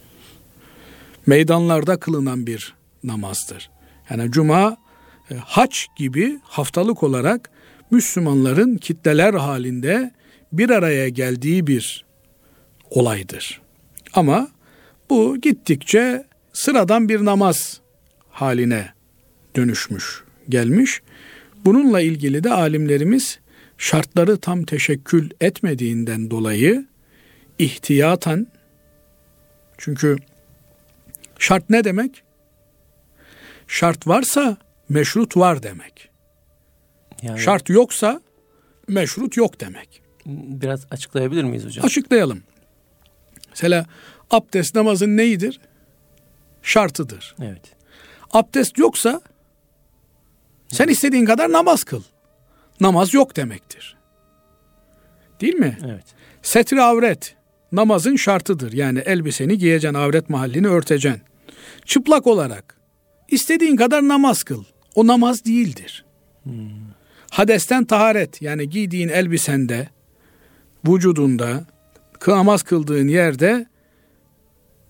Meydanlarda 1.25 1.99
kılınan 1.99 2.47
bir 2.47 2.73
namazdır. 3.03 3.69
Yani 4.09 4.31
cuma 4.31 4.77
e, 5.31 5.35
haç 5.35 5.87
gibi 5.97 6.39
haftalık 6.43 7.03
olarak 7.03 7.49
Müslümanların 7.91 8.77
kitleler 8.77 9.33
halinde 9.33 10.11
bir 10.51 10.69
araya 10.69 11.09
geldiği 11.09 11.67
bir 11.67 12.05
olaydır. 12.89 13.61
Ama 14.13 14.47
bu 15.09 15.41
gittikçe 15.41 16.27
sıradan 16.53 17.09
bir 17.09 17.25
namaz 17.25 17.81
haline 18.29 18.93
dönüşmüş, 19.55 20.23
gelmiş. 20.49 21.01
Bununla 21.65 22.01
ilgili 22.01 22.43
de 22.43 22.53
alimlerimiz 22.53 23.39
şartları 23.77 24.37
tam 24.37 24.63
teşekkül 24.63 25.29
etmediğinden 25.41 26.31
dolayı 26.31 26.85
ihtiyaten 27.59 28.47
çünkü 29.77 30.17
şart 31.39 31.69
ne 31.69 31.83
demek? 31.83 32.23
Şart 33.67 34.07
varsa 34.07 34.57
meşrut 34.89 35.37
var 35.37 35.63
demek. 35.63 36.09
Yani, 37.21 37.39
şart 37.39 37.69
yoksa 37.69 38.21
meşrut 38.87 39.37
yok 39.37 39.59
demek. 39.59 40.00
Biraz 40.25 40.85
açıklayabilir 40.91 41.43
miyiz 41.43 41.65
hocam? 41.65 41.85
Açıklayalım. 41.85 42.43
Mesela 43.49 43.85
abdest 44.31 44.75
namazın 44.75 45.17
neyidir? 45.17 45.59
Şartıdır. 46.63 47.35
Evet. 47.41 47.61
Abdest 48.31 48.77
yoksa 48.77 49.21
sen 50.67 50.87
istediğin 50.87 51.25
kadar 51.25 51.51
namaz 51.51 51.83
kıl. 51.83 52.03
Namaz 52.79 53.13
yok 53.13 53.35
demektir. 53.35 53.97
Değil 55.41 55.55
mi? 55.55 55.77
Evet. 55.85 56.05
Setri 56.41 56.81
avret 56.81 57.35
namazın 57.71 58.15
şartıdır. 58.15 58.73
Yani 58.73 58.99
elbiseni 58.99 59.57
giyeceksin, 59.57 59.97
avret 59.97 60.29
mahallini 60.29 60.67
örteceksin. 60.67 61.21
Çıplak 61.85 62.27
olarak 62.27 62.77
istediğin 63.29 63.75
kadar 63.75 64.07
namaz 64.07 64.43
kıl. 64.43 64.63
O 64.95 65.07
namaz 65.07 65.45
değildir. 65.45 66.05
Hmm. 66.43 66.69
Hadesten 67.31 67.85
taharet 67.85 68.41
yani 68.41 68.69
giydiğin 68.69 69.09
elbisende, 69.09 69.89
vücudunda, 70.87 71.65
namaz 72.27 72.63
kıldığın 72.63 73.07
yerde 73.07 73.65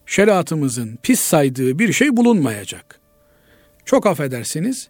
şeriatımızın 0.05 0.99
pis 1.03 1.19
saydığı 1.19 1.79
bir 1.79 1.93
şey 1.93 2.17
bulunmayacak. 2.17 2.99
Çok 3.85 4.05
affedersiniz 4.05 4.89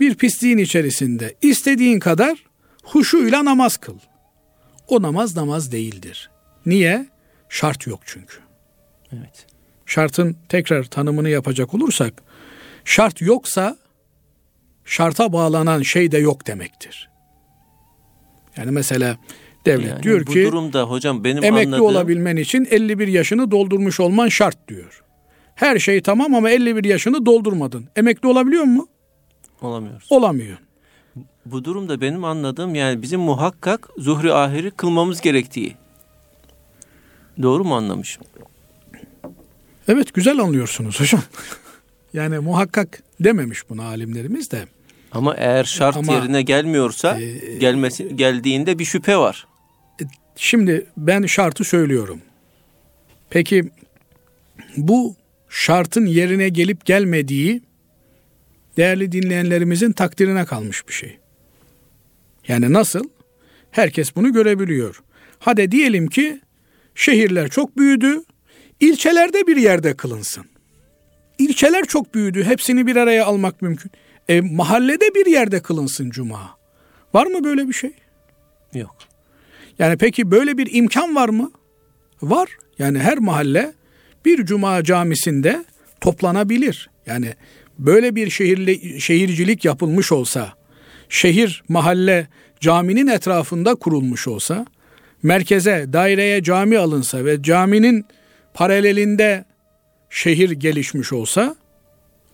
bir 0.00 0.14
pisliğin 0.14 0.58
içerisinde 0.58 1.34
istediğin 1.42 1.98
kadar 1.98 2.44
huşuyla 2.82 3.44
namaz 3.44 3.76
kıl. 3.76 3.98
O 4.88 5.02
namaz 5.02 5.36
namaz 5.36 5.72
değildir. 5.72 6.30
Niye? 6.66 7.06
Şart 7.48 7.86
yok 7.86 8.00
çünkü. 8.04 8.36
Evet. 9.12 9.46
Şartın 9.86 10.36
tekrar 10.48 10.84
tanımını 10.84 11.28
yapacak 11.28 11.74
olursak 11.74 12.22
şart 12.84 13.20
yoksa 13.20 13.76
şarta 14.84 15.32
bağlanan 15.32 15.82
şey 15.82 16.12
de 16.12 16.18
yok 16.18 16.46
demektir. 16.46 17.10
Yani 18.56 18.70
mesela 18.70 19.16
devlet 19.72 19.90
yani 19.90 20.02
diyor 20.02 20.26
bu 20.26 20.32
ki 20.32 20.44
bu 20.44 20.48
durumda 20.48 20.82
hocam 20.82 21.24
benim 21.24 21.44
emekli 21.44 21.66
anladığım... 21.66 21.86
olabilmen 21.86 22.36
için 22.36 22.68
51 22.70 23.08
yaşını 23.08 23.50
doldurmuş 23.50 24.00
olman 24.00 24.28
şart 24.28 24.68
diyor. 24.68 25.02
Her 25.54 25.78
şey 25.78 26.02
tamam 26.02 26.34
ama 26.34 26.50
51 26.50 26.84
yaşını 26.84 27.26
doldurmadın. 27.26 27.84
Emekli 27.96 28.28
olabiliyor 28.28 28.64
mu? 28.64 28.88
Olamıyoruz. 29.62 30.06
Olamıyor. 30.10 30.58
Bu 31.46 31.64
durumda 31.64 32.00
benim 32.00 32.24
anladığım 32.24 32.74
yani 32.74 33.02
bizim 33.02 33.20
muhakkak 33.20 33.88
zuhri 33.98 34.32
ahiri 34.32 34.70
kılmamız 34.70 35.20
gerektiği. 35.20 35.74
Doğru 37.42 37.64
mu 37.64 37.74
anlamışım? 37.76 38.22
Evet 39.88 40.14
güzel 40.14 40.38
anlıyorsunuz 40.38 41.00
hocam. 41.00 41.22
yani 42.12 42.38
muhakkak 42.38 43.02
dememiş 43.20 43.70
bunu 43.70 43.82
alimlerimiz 43.82 44.50
de. 44.50 44.64
Ama 45.12 45.34
eğer 45.34 45.64
şart 45.64 45.96
Ama, 45.96 46.12
yerine 46.12 46.42
gelmiyorsa 46.42 47.20
e, 47.20 47.56
gelmesi 47.58 48.16
geldiğinde 48.16 48.78
bir 48.78 48.84
şüphe 48.84 49.16
var. 49.16 49.46
Şimdi 50.36 50.86
ben 50.96 51.26
şartı 51.26 51.64
söylüyorum. 51.64 52.20
Peki 53.30 53.70
bu 54.76 55.16
şartın 55.48 56.06
yerine 56.06 56.48
gelip 56.48 56.84
gelmediği 56.84 57.62
değerli 58.76 59.12
dinleyenlerimizin 59.12 59.92
takdirine 59.92 60.44
kalmış 60.44 60.88
bir 60.88 60.92
şey. 60.92 61.18
Yani 62.48 62.72
nasıl? 62.72 63.04
Herkes 63.70 64.16
bunu 64.16 64.32
görebiliyor. 64.32 65.02
Hadi 65.38 65.72
diyelim 65.72 66.08
ki 66.08 66.40
şehirler 66.94 67.48
çok 67.48 67.78
büyüdü, 67.78 68.22
ilçelerde 68.80 69.46
bir 69.46 69.56
yerde 69.56 69.96
kılınsın. 69.96 70.44
İlçeler 71.38 71.84
çok 71.84 72.14
büyüdü, 72.14 72.44
hepsini 72.44 72.86
bir 72.86 72.96
araya 72.96 73.24
almak 73.24 73.62
mümkün. 73.62 73.90
E, 74.28 74.40
mahallede 74.40 75.14
bir 75.14 75.26
yerde 75.26 75.62
kılınsın 75.62 76.10
cuma. 76.10 76.58
Var 77.14 77.26
mı 77.26 77.44
böyle 77.44 77.68
bir 77.68 77.72
şey? 77.72 77.92
Yok. 78.74 78.96
Yani 79.80 79.96
peki 79.96 80.30
böyle 80.30 80.58
bir 80.58 80.74
imkan 80.74 81.14
var 81.14 81.28
mı? 81.28 81.50
Var. 82.22 82.48
Yani 82.78 82.98
her 82.98 83.18
mahalle 83.18 83.72
bir 84.24 84.44
cuma 84.44 84.84
camisinde 84.84 85.64
toplanabilir. 86.00 86.90
Yani 87.06 87.34
böyle 87.78 88.14
bir 88.14 88.30
şehirli, 88.30 89.00
şehircilik 89.00 89.64
yapılmış 89.64 90.12
olsa, 90.12 90.52
şehir, 91.08 91.62
mahalle, 91.68 92.28
caminin 92.60 93.06
etrafında 93.06 93.74
kurulmuş 93.74 94.28
olsa, 94.28 94.66
merkeze, 95.22 95.86
daireye 95.92 96.42
cami 96.42 96.78
alınsa 96.78 97.24
ve 97.24 97.42
caminin 97.42 98.06
paralelinde 98.54 99.44
şehir 100.10 100.50
gelişmiş 100.50 101.12
olsa, 101.12 101.56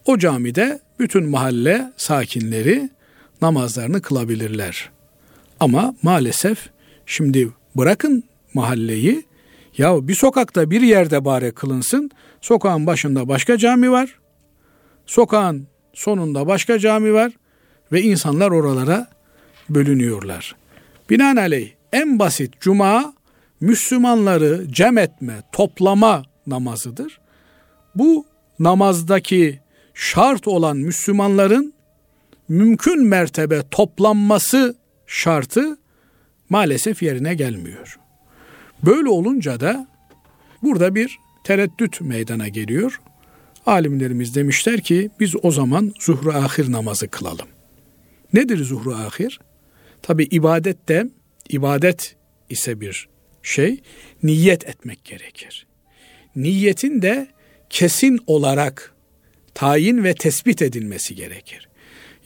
o 0.04 0.18
camide 0.18 0.80
bütün 0.98 1.24
mahalle 1.24 1.92
sakinleri 1.96 2.90
namazlarını 3.42 4.02
kılabilirler. 4.02 4.90
Ama 5.60 5.94
maalesef 6.02 6.75
şimdi 7.06 7.48
bırakın 7.76 8.24
mahalleyi, 8.54 9.26
ya 9.78 10.08
bir 10.08 10.14
sokakta 10.14 10.70
bir 10.70 10.80
yerde 10.80 11.24
bari 11.24 11.52
kılınsın, 11.52 12.10
sokağın 12.40 12.86
başında 12.86 13.28
başka 13.28 13.58
cami 13.58 13.90
var, 13.90 14.18
Sokağın 15.06 15.66
sonunda 15.94 16.46
başka 16.46 16.78
cami 16.78 17.12
var 17.12 17.32
ve 17.92 18.02
insanlar 18.02 18.50
oralara 18.50 19.08
bölünüyorlar. 19.68 20.56
Binaenaleyh 21.10 21.70
en 21.92 22.18
basit 22.18 22.60
cuma 22.60 23.14
Müslümanları 23.60 24.64
cem 24.72 24.98
etme, 24.98 25.42
toplama 25.52 26.22
namazıdır. 26.46 27.20
Bu 27.94 28.26
namazdaki 28.58 29.60
şart 29.94 30.48
olan 30.48 30.76
Müslümanların 30.76 31.74
mümkün 32.48 33.04
mertebe 33.04 33.62
toplanması 33.70 34.76
şartı 35.06 35.78
maalesef 36.48 37.02
yerine 37.02 37.34
gelmiyor. 37.34 37.98
Böyle 38.84 39.08
olunca 39.08 39.60
da 39.60 39.88
burada 40.62 40.94
bir 40.94 41.18
tereddüt 41.44 42.00
meydana 42.00 42.48
geliyor. 42.48 43.00
Alimlerimiz 43.66 44.34
demişler 44.34 44.80
ki 44.80 45.10
biz 45.20 45.34
o 45.42 45.50
zaman 45.50 45.92
zuhru 46.00 46.30
ahir 46.30 46.72
namazı 46.72 47.08
kılalım. 47.08 47.48
Nedir 48.32 48.64
zuhru 48.64 48.94
ahir? 48.94 49.40
Tabi 50.02 50.24
ibadet 50.24 50.88
de 50.88 51.10
ibadet 51.48 52.16
ise 52.50 52.80
bir 52.80 53.08
şey 53.42 53.80
niyet 54.22 54.68
etmek 54.68 55.04
gerekir. 55.04 55.66
Niyetin 56.36 57.02
de 57.02 57.28
kesin 57.70 58.20
olarak 58.26 58.94
tayin 59.54 60.04
ve 60.04 60.14
tespit 60.14 60.62
edilmesi 60.62 61.14
gerekir. 61.14 61.68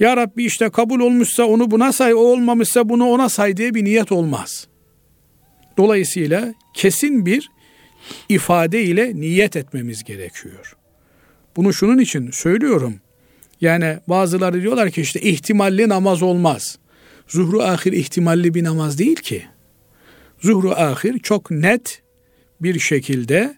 Ya 0.01 0.17
Rabbi 0.17 0.45
işte 0.45 0.71
kabul 0.71 1.01
olmuşsa 1.01 1.45
onu 1.45 1.71
buna 1.71 1.93
say, 1.93 2.15
o 2.15 2.19
olmamışsa 2.19 2.89
bunu 2.89 3.07
ona 3.07 3.29
say 3.29 3.57
diye 3.57 3.75
bir 3.75 3.85
niyet 3.85 4.13
olmaz. 4.13 4.67
Dolayısıyla 5.77 6.55
kesin 6.75 7.27
bir 7.27 7.51
ifade 8.29 8.83
ile 8.83 9.15
niyet 9.15 9.57
etmemiz 9.57 10.05
gerekiyor. 10.05 10.77
Bunu 11.57 11.73
şunun 11.73 11.99
için 11.99 12.31
söylüyorum. 12.31 12.95
Yani 13.61 13.99
bazıları 14.09 14.63
diyorlar 14.63 14.91
ki 14.91 15.01
işte 15.01 15.21
ihtimalli 15.21 15.89
namaz 15.89 16.23
olmaz. 16.23 16.79
Zuhru 17.29 17.63
ahir 17.63 17.93
ihtimalli 17.93 18.55
bir 18.55 18.65
namaz 18.65 18.99
değil 18.99 19.17
ki. 19.17 19.45
Zuhru 20.41 20.71
ahir 20.71 21.19
çok 21.19 21.51
net 21.51 22.03
bir 22.61 22.79
şekilde 22.79 23.57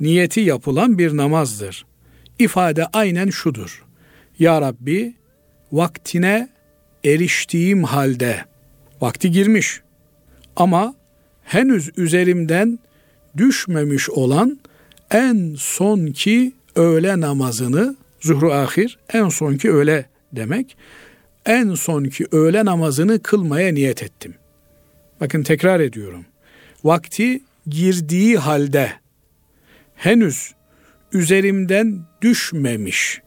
niyeti 0.00 0.40
yapılan 0.40 0.98
bir 0.98 1.16
namazdır. 1.16 1.86
İfade 2.38 2.86
aynen 2.86 3.30
şudur. 3.30 3.84
Ya 4.38 4.60
Rabbi 4.60 5.17
vaktine 5.72 6.48
eriştiğim 7.04 7.84
halde 7.84 8.44
vakti 9.00 9.30
girmiş 9.30 9.80
ama 10.56 10.94
henüz 11.42 11.90
üzerimden 11.96 12.78
düşmemiş 13.36 14.10
olan 14.10 14.58
en 15.10 15.54
sonki 15.58 16.52
öğle 16.76 17.20
namazını 17.20 17.96
zuhru 18.20 18.52
ahir 18.52 18.98
en 19.12 19.28
sonki 19.28 19.70
öğle 19.70 20.06
demek. 20.32 20.76
En 21.46 21.74
sonki 21.74 22.26
öğle 22.32 22.64
namazını 22.64 23.22
kılmaya 23.22 23.72
niyet 23.72 24.02
ettim. 24.02 24.34
Bakın 25.20 25.42
tekrar 25.42 25.80
ediyorum. 25.80 26.24
Vakti 26.84 27.40
girdiği 27.66 28.38
halde 28.38 28.92
henüz 29.94 30.54
üzerimden 31.12 32.00
düşmemiş 32.22 33.22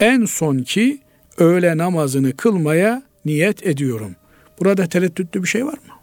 en 0.00 0.24
sonki 0.24 1.00
öğle 1.38 1.76
namazını 1.76 2.36
kılmaya 2.36 3.02
niyet 3.24 3.66
ediyorum. 3.66 4.16
Burada 4.60 4.86
tereddütlü 4.86 5.42
bir 5.42 5.48
şey 5.48 5.66
var 5.66 5.72
mı? 5.72 5.94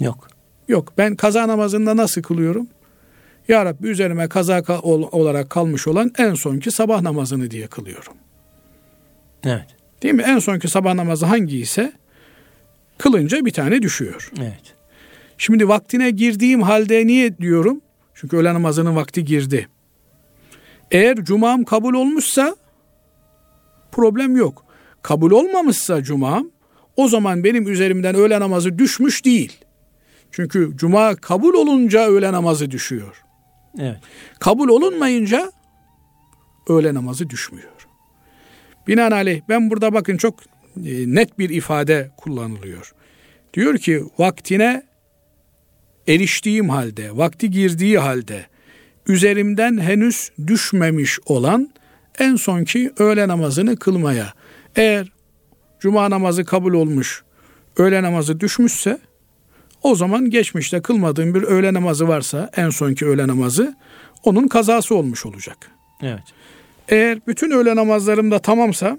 Yok. 0.00 0.28
Yok. 0.68 0.92
Ben 0.98 1.16
kaza 1.16 1.48
namazında 1.48 1.96
nasıl 1.96 2.22
kılıyorum? 2.22 2.68
Ya 3.48 3.64
Rabbi 3.64 3.88
üzerime 3.88 4.28
kaza 4.28 4.62
olarak 4.82 5.50
kalmış 5.50 5.88
olan 5.88 6.12
en 6.18 6.34
sonki 6.34 6.70
sabah 6.70 7.02
namazını 7.02 7.50
diye 7.50 7.66
kılıyorum. 7.66 8.14
Evet. 9.44 9.66
Değil 10.02 10.14
mi? 10.14 10.22
En 10.22 10.38
sonki 10.38 10.68
sabah 10.68 10.94
namazı 10.94 11.26
hangi 11.26 11.58
ise 11.58 11.92
kılınca 12.98 13.44
bir 13.44 13.50
tane 13.50 13.82
düşüyor. 13.82 14.30
Evet. 14.40 14.74
Şimdi 15.38 15.68
vaktine 15.68 16.10
girdiğim 16.10 16.62
halde 16.62 17.06
niye 17.06 17.38
diyorum? 17.38 17.80
Çünkü 18.14 18.36
öğle 18.36 18.54
namazının 18.54 18.96
vakti 18.96 19.24
girdi. 19.24 19.68
Eğer 20.90 21.16
cumam 21.16 21.64
kabul 21.64 21.94
olmuşsa 21.94 22.56
problem 23.92 24.36
yok. 24.36 24.64
Kabul 25.02 25.30
olmamışsa 25.30 26.02
cumam 26.02 26.50
o 26.96 27.08
zaman 27.08 27.44
benim 27.44 27.68
üzerimden 27.68 28.14
öğle 28.14 28.40
namazı 28.40 28.78
düşmüş 28.78 29.24
değil. 29.24 29.64
Çünkü 30.30 30.72
cuma 30.76 31.16
kabul 31.16 31.54
olunca 31.54 32.06
öğle 32.08 32.32
namazı 32.32 32.70
düşüyor. 32.70 33.22
Evet. 33.78 33.98
Kabul 34.40 34.68
olunmayınca 34.68 35.52
öğle 36.68 36.94
namazı 36.94 37.30
düşmüyor. 37.30 37.88
Binaenaleyh 38.88 39.40
ben 39.48 39.70
burada 39.70 39.94
bakın 39.94 40.16
çok 40.16 40.40
e, 40.76 41.14
net 41.14 41.38
bir 41.38 41.50
ifade 41.50 42.10
kullanılıyor. 42.16 42.92
Diyor 43.54 43.78
ki 43.78 44.04
vaktine 44.18 44.82
eriştiğim 46.08 46.68
halde, 46.68 47.16
vakti 47.16 47.50
girdiği 47.50 47.98
halde 47.98 48.46
üzerimden 49.06 49.80
henüz 49.80 50.30
düşmemiş 50.46 51.18
olan 51.26 51.70
en 52.18 52.36
sonki 52.36 52.92
öğle 52.98 53.28
namazını 53.28 53.76
kılmaya. 53.76 54.32
Eğer 54.76 55.12
cuma 55.80 56.10
namazı 56.10 56.44
kabul 56.44 56.74
olmuş, 56.74 57.22
öğle 57.76 58.02
namazı 58.02 58.40
düşmüşse 58.40 58.98
o 59.82 59.94
zaman 59.94 60.30
geçmişte 60.30 60.82
kılmadığım 60.82 61.34
bir 61.34 61.42
öğle 61.42 61.74
namazı 61.74 62.08
varsa 62.08 62.50
en 62.56 62.70
sonki 62.70 63.06
öğle 63.06 63.28
namazı 63.28 63.76
onun 64.24 64.48
kazası 64.48 64.94
olmuş 64.94 65.26
olacak. 65.26 65.70
Evet. 66.02 66.22
Eğer 66.88 67.18
bütün 67.26 67.50
öğle 67.50 67.76
namazlarım 67.76 68.30
da 68.30 68.38
tamamsa 68.38 68.98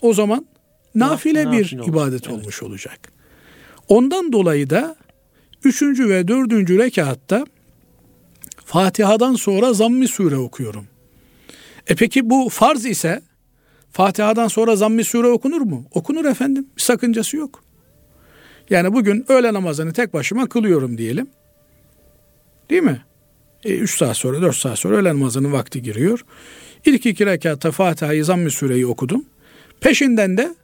o 0.00 0.14
zaman 0.14 0.46
nafile 0.94 1.52
bir 1.52 1.62
nafile 1.62 1.84
ibadet 1.84 2.26
evet. 2.26 2.38
olmuş 2.38 2.62
olacak. 2.62 3.12
Ondan 3.88 4.32
dolayı 4.32 4.70
da 4.70 4.96
üçüncü 5.64 6.08
ve 6.08 6.28
dördüncü 6.28 6.78
rekatta 6.78 7.44
Fatiha'dan 8.64 9.34
sonra 9.34 9.72
zammi 9.72 10.08
sure 10.08 10.36
okuyorum. 10.36 10.86
E 11.86 11.94
peki 11.94 12.30
bu 12.30 12.48
farz 12.48 12.86
ise 12.86 13.22
Fatiha'dan 13.92 14.48
sonra 14.48 14.76
zammi 14.76 15.04
sure 15.04 15.28
okunur 15.28 15.60
mu? 15.60 15.84
Okunur 15.90 16.24
efendim. 16.24 16.66
Bir 16.76 16.82
sakıncası 16.82 17.36
yok. 17.36 17.64
Yani 18.70 18.92
bugün 18.92 19.24
öğle 19.28 19.52
namazını 19.52 19.92
tek 19.92 20.14
başıma 20.14 20.48
kılıyorum 20.48 20.98
diyelim. 20.98 21.26
Değil 22.70 22.82
mi? 22.82 23.04
E, 23.64 23.74
üç 23.74 23.98
saat 23.98 24.16
sonra, 24.16 24.42
dört 24.42 24.56
saat 24.56 24.78
sonra 24.78 24.96
öğle 24.96 25.08
namazının 25.08 25.52
vakti 25.52 25.82
giriyor. 25.82 26.24
İlk 26.84 27.06
iki 27.06 27.26
rekatta 27.26 27.70
Fatiha'yı 27.70 28.24
zamm-ı 28.24 28.50
sureyi 28.50 28.86
okudum. 28.86 29.24
Peşinden 29.80 30.36
de 30.36 30.54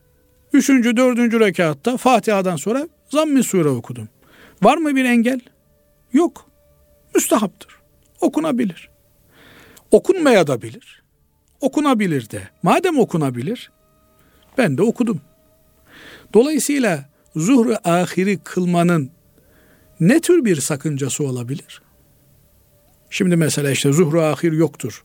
üçüncü, 0.53 0.97
dördüncü 0.97 1.41
rekatta 1.41 1.97
Fatiha'dan 1.97 2.57
sonra 2.57 2.89
zamm-ı 3.09 3.43
sure 3.43 3.69
okudum. 3.69 4.09
Var 4.63 4.77
mı 4.77 4.97
bir 4.97 5.05
engel? 5.05 5.41
Yok. 6.13 6.51
Müstahaptır. 7.15 7.77
Okunabilir. 8.21 8.91
Okunmaya 9.91 10.47
da 10.47 10.63
bilir. 10.63 11.03
Okunabilir 11.61 12.31
de. 12.31 12.43
Madem 12.63 12.99
okunabilir, 12.99 13.71
ben 14.59 14.79
de 14.79 14.83
okudum. 14.83 15.21
Dolayısıyla 16.35 17.09
zuhru 17.37 17.77
ahiri 17.85 18.39
kılmanın 18.39 19.11
ne 20.01 20.21
tür 20.21 20.45
bir 20.45 20.57
sakıncası 20.57 21.25
olabilir? 21.25 21.83
Şimdi 23.11 23.37
mesela 23.37 23.71
işte 23.71 23.93
zuhru 23.93 24.23
ahir 24.23 24.53
yoktur 24.53 25.05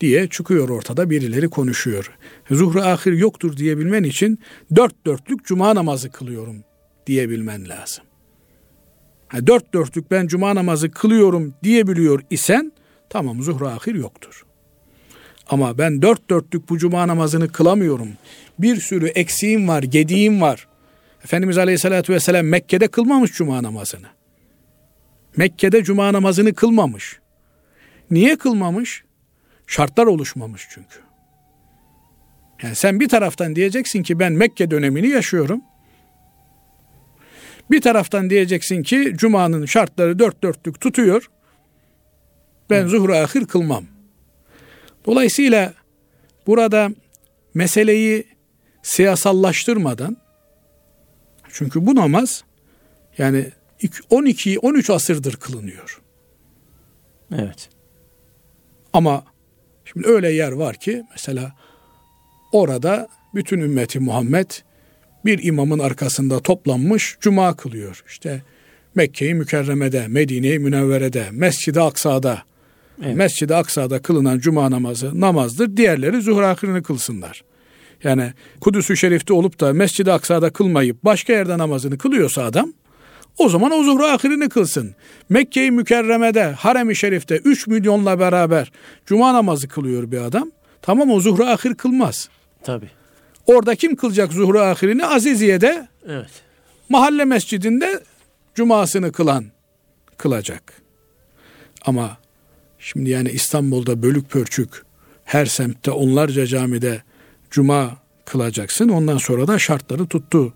diye 0.00 0.28
çıkıyor 0.28 0.68
ortada 0.68 1.10
birileri 1.10 1.48
konuşuyor. 1.48 2.18
Zuhru 2.50 2.80
ahir 2.80 3.12
yoktur 3.12 3.56
diyebilmen 3.56 4.02
için 4.02 4.38
dört 4.76 5.06
dörtlük 5.06 5.44
cuma 5.44 5.74
namazı 5.74 6.10
kılıyorum 6.10 6.64
diyebilmen 7.06 7.68
lazım. 7.68 8.04
Ha, 9.28 9.46
dört 9.46 9.74
dörtlük 9.74 10.10
ben 10.10 10.26
cuma 10.26 10.54
namazı 10.54 10.90
kılıyorum 10.90 11.54
diyebiliyor 11.62 12.22
isen 12.30 12.72
tamam 13.10 13.42
zuhru 13.42 13.68
ahir 13.68 13.94
yoktur. 13.94 14.44
Ama 15.50 15.78
ben 15.78 16.02
dört 16.02 16.30
dörtlük 16.30 16.68
bu 16.68 16.78
cuma 16.78 17.08
namazını 17.08 17.48
kılamıyorum. 17.48 18.08
Bir 18.58 18.76
sürü 18.76 19.06
eksiğim 19.06 19.68
var, 19.68 19.82
gediğim 19.82 20.40
var. 20.40 20.68
Efendimiz 21.24 21.58
Aleyhisselatü 21.58 22.12
Vesselam 22.12 22.46
Mekke'de 22.46 22.88
kılmamış 22.88 23.32
cuma 23.32 23.62
namazını. 23.62 24.06
Mekke'de 25.36 25.84
cuma 25.84 26.12
namazını 26.12 26.54
kılmamış. 26.54 27.18
Niye 28.10 28.36
kılmamış? 28.36 29.04
Şartlar 29.66 30.06
oluşmamış 30.06 30.68
çünkü. 30.70 30.98
Yani 32.62 32.74
sen 32.74 33.00
bir 33.00 33.08
taraftan 33.08 33.56
diyeceksin 33.56 34.02
ki 34.02 34.18
ben 34.18 34.32
Mekke 34.32 34.70
dönemini 34.70 35.08
yaşıyorum. 35.08 35.60
Bir 37.70 37.80
taraftan 37.80 38.30
diyeceksin 38.30 38.82
ki 38.82 39.12
Cuma'nın 39.16 39.66
şartları 39.66 40.18
dört 40.18 40.42
dörtlük 40.42 40.80
tutuyor. 40.80 41.30
Ben 42.70 42.86
zuhru 42.86 43.14
ahir 43.14 43.46
kılmam. 43.46 43.99
Dolayısıyla 45.06 45.74
burada 46.46 46.90
meseleyi 47.54 48.24
siyasallaştırmadan 48.82 50.16
çünkü 51.52 51.86
bu 51.86 51.94
namaz 51.94 52.44
yani 53.18 53.46
12 54.10 54.58
13 54.58 54.90
asırdır 54.90 55.36
kılınıyor. 55.36 56.00
Evet. 57.34 57.68
Ama 58.92 59.24
şimdi 59.84 60.08
öyle 60.08 60.32
yer 60.32 60.52
var 60.52 60.76
ki 60.76 61.02
mesela 61.10 61.52
orada 62.52 63.08
bütün 63.34 63.60
ümmeti 63.60 64.00
Muhammed 64.00 64.50
bir 65.24 65.44
imamın 65.44 65.78
arkasında 65.78 66.40
toplanmış 66.40 67.16
cuma 67.20 67.56
kılıyor. 67.56 68.04
İşte 68.08 68.42
Mekke-i 68.94 69.34
Mükerreme'de, 69.34 70.08
Medine-i 70.08 70.58
Münevvere'de, 70.58 71.28
Mescid-i 71.30 71.80
Aksa'da, 71.80 72.42
evet. 73.02 73.16
Mescid-i 73.16 73.54
Aksa'da 73.54 74.02
kılınan 74.02 74.38
cuma 74.38 74.70
namazı 74.70 75.20
namazdır. 75.20 75.76
Diğerleri 75.76 76.22
zuhur 76.22 76.42
ahirini 76.42 76.82
kılsınlar. 76.82 77.42
Yani 78.04 78.32
Kudüs-ü 78.60 78.96
Şerif'te 78.96 79.32
olup 79.32 79.60
da 79.60 79.72
Mescid-i 79.72 80.12
Aksa'da 80.12 80.50
kılmayıp 80.50 81.04
başka 81.04 81.32
yerde 81.32 81.58
namazını 81.58 81.98
kılıyorsa 81.98 82.44
adam 82.44 82.72
o 83.38 83.48
zaman 83.48 83.70
o 83.72 83.82
zuhru 83.82 84.04
ahirini 84.04 84.48
kılsın. 84.48 84.94
Mekke-i 85.28 85.70
Mükerreme'de, 85.70 86.44
Harem-i 86.44 86.96
Şerif'te 86.96 87.36
3 87.36 87.66
milyonla 87.66 88.20
beraber 88.20 88.72
cuma 89.06 89.34
namazı 89.34 89.68
kılıyor 89.68 90.10
bir 90.10 90.18
adam. 90.18 90.50
Tamam 90.82 91.10
o 91.10 91.20
zuhru 91.20 91.44
ahir 91.44 91.74
kılmaz. 91.74 92.28
Tabi. 92.62 92.86
Orada 93.46 93.74
kim 93.74 93.96
kılacak 93.96 94.32
zuhru 94.32 94.60
ahirini? 94.60 95.06
Aziziye'de. 95.06 95.88
Evet. 96.08 96.30
Mahalle 96.88 97.24
mescidinde 97.24 98.00
cumasını 98.54 99.12
kılan 99.12 99.44
kılacak. 100.16 100.72
Ama 101.86 102.19
şimdi 102.80 103.10
yani 103.10 103.30
İstanbul'da 103.30 104.02
bölük 104.02 104.30
pörçük 104.30 104.82
her 105.24 105.46
semtte 105.46 105.90
onlarca 105.90 106.46
camide 106.46 107.02
cuma 107.50 107.96
kılacaksın. 108.24 108.88
Ondan 108.88 109.18
sonra 109.18 109.48
da 109.48 109.58
şartları 109.58 110.06
tuttu. 110.06 110.52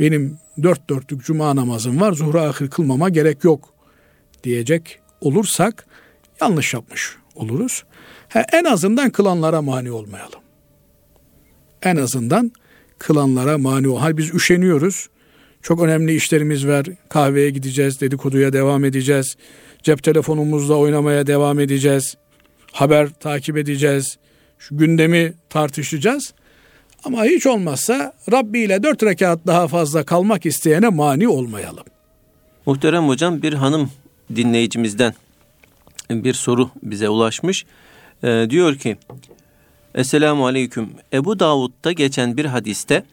Benim 0.00 0.38
dört 0.62 0.90
dörtlük 0.90 1.24
cuma 1.24 1.56
namazım 1.56 2.00
var. 2.00 2.12
Zuhra 2.12 2.42
ahir 2.42 2.70
kılmama 2.70 3.08
gerek 3.08 3.44
yok 3.44 3.74
diyecek 4.44 5.00
olursak 5.20 5.86
yanlış 6.40 6.74
yapmış 6.74 7.16
oluruz. 7.34 7.84
Ha, 8.28 8.44
en 8.52 8.64
azından 8.64 9.10
kılanlara 9.10 9.62
mani 9.62 9.92
olmayalım. 9.92 10.40
En 11.82 11.96
azından 11.96 12.52
kılanlara 12.98 13.58
mani 13.58 13.88
ol. 13.88 13.98
Hal 13.98 14.16
biz 14.16 14.34
üşeniyoruz. 14.34 15.08
Çok 15.62 15.82
önemli 15.82 16.14
işlerimiz 16.14 16.66
var. 16.66 16.86
Kahveye 17.08 17.50
gideceğiz, 17.50 18.00
dedikoduya 18.00 18.52
devam 18.52 18.84
edeceğiz. 18.84 19.36
Cep 19.82 20.02
telefonumuzla 20.02 20.74
oynamaya 20.74 21.26
devam 21.26 21.60
edeceğiz. 21.60 22.16
Haber 22.72 23.08
takip 23.08 23.56
edeceğiz. 23.56 24.18
Şu 24.58 24.76
gündemi 24.76 25.32
tartışacağız. 25.50 26.34
Ama 27.04 27.24
hiç 27.24 27.46
olmazsa 27.46 28.12
Rabbi 28.32 28.60
ile 28.60 28.82
dört 28.82 29.02
rekat 29.02 29.46
daha 29.46 29.68
fazla 29.68 30.04
kalmak 30.04 30.46
isteyene 30.46 30.88
mani 30.88 31.28
olmayalım. 31.28 31.84
Muhterem 32.66 33.08
hocam 33.08 33.42
bir 33.42 33.52
hanım 33.52 33.90
dinleyicimizden 34.36 35.14
bir 36.10 36.34
soru 36.34 36.70
bize 36.82 37.08
ulaşmış. 37.08 37.64
Ee, 38.24 38.46
diyor 38.50 38.76
ki 38.76 38.96
Esselamu 39.94 40.46
Aleyküm. 40.46 40.90
Ebu 41.12 41.40
Davud'da 41.40 41.92
geçen 41.92 42.36
bir 42.36 42.44
hadiste 42.44 43.04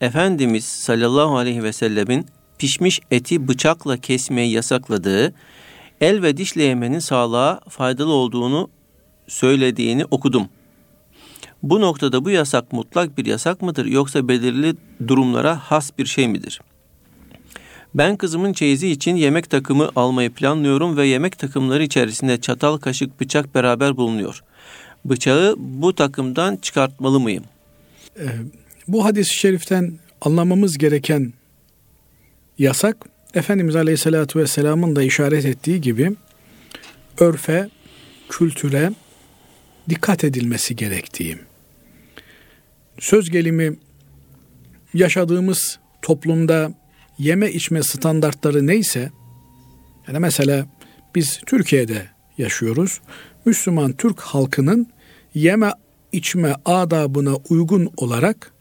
Efendimiz 0.00 0.64
sallallahu 0.64 1.36
aleyhi 1.36 1.62
ve 1.62 1.72
sellemin 1.72 2.26
pişmiş 2.58 3.00
eti 3.10 3.48
bıçakla 3.48 3.96
kesmeyi 3.96 4.52
yasakladığı, 4.52 5.34
el 6.00 6.22
ve 6.22 6.36
dişle 6.36 6.62
yemenin 6.62 6.98
sağlığa 6.98 7.60
faydalı 7.68 8.12
olduğunu 8.12 8.70
söylediğini 9.28 10.04
okudum. 10.04 10.48
Bu 11.62 11.80
noktada 11.80 12.24
bu 12.24 12.30
yasak 12.30 12.72
mutlak 12.72 13.18
bir 13.18 13.26
yasak 13.26 13.62
mıdır 13.62 13.86
yoksa 13.86 14.28
belirli 14.28 14.74
durumlara 15.08 15.56
has 15.56 15.90
bir 15.98 16.06
şey 16.06 16.28
midir? 16.28 16.60
Ben 17.94 18.16
kızımın 18.16 18.52
çeyizi 18.52 18.88
için 18.88 19.16
yemek 19.16 19.50
takımı 19.50 19.90
almayı 19.96 20.30
planlıyorum 20.30 20.96
ve 20.96 21.06
yemek 21.06 21.38
takımları 21.38 21.82
içerisinde 21.82 22.40
çatal, 22.40 22.78
kaşık, 22.78 23.20
bıçak 23.20 23.54
beraber 23.54 23.96
bulunuyor. 23.96 24.42
Bıçağı 25.04 25.54
bu 25.58 25.94
takımdan 25.94 26.56
çıkartmalı 26.56 27.20
mıyım? 27.20 27.44
Ee, 28.18 28.24
bu 28.88 29.04
hadis-i 29.04 29.36
şeriften 29.36 29.98
anlamamız 30.20 30.78
gereken 30.78 31.32
yasak, 32.58 32.96
Efendimiz 33.36 33.76
Aleyhisselatü 33.76 34.38
Vesselam'ın 34.38 34.96
da 34.96 35.02
işaret 35.02 35.44
ettiği 35.44 35.80
gibi 35.80 36.12
örfe, 37.18 37.68
kültüre 38.28 38.92
dikkat 39.88 40.24
edilmesi 40.24 40.76
gerektiği. 40.76 41.38
Söz 42.98 43.30
gelimi 43.30 43.76
yaşadığımız 44.94 45.78
toplumda 46.02 46.72
yeme 47.18 47.50
içme 47.50 47.82
standartları 47.82 48.66
neyse, 48.66 49.10
yani 50.08 50.18
mesela 50.18 50.66
biz 51.14 51.40
Türkiye'de 51.46 52.10
yaşıyoruz. 52.38 53.00
Müslüman 53.44 53.92
Türk 53.92 54.20
halkının 54.20 54.86
yeme 55.34 55.72
içme 56.12 56.54
adabına 56.64 57.36
uygun 57.36 57.92
olarak 57.96 58.52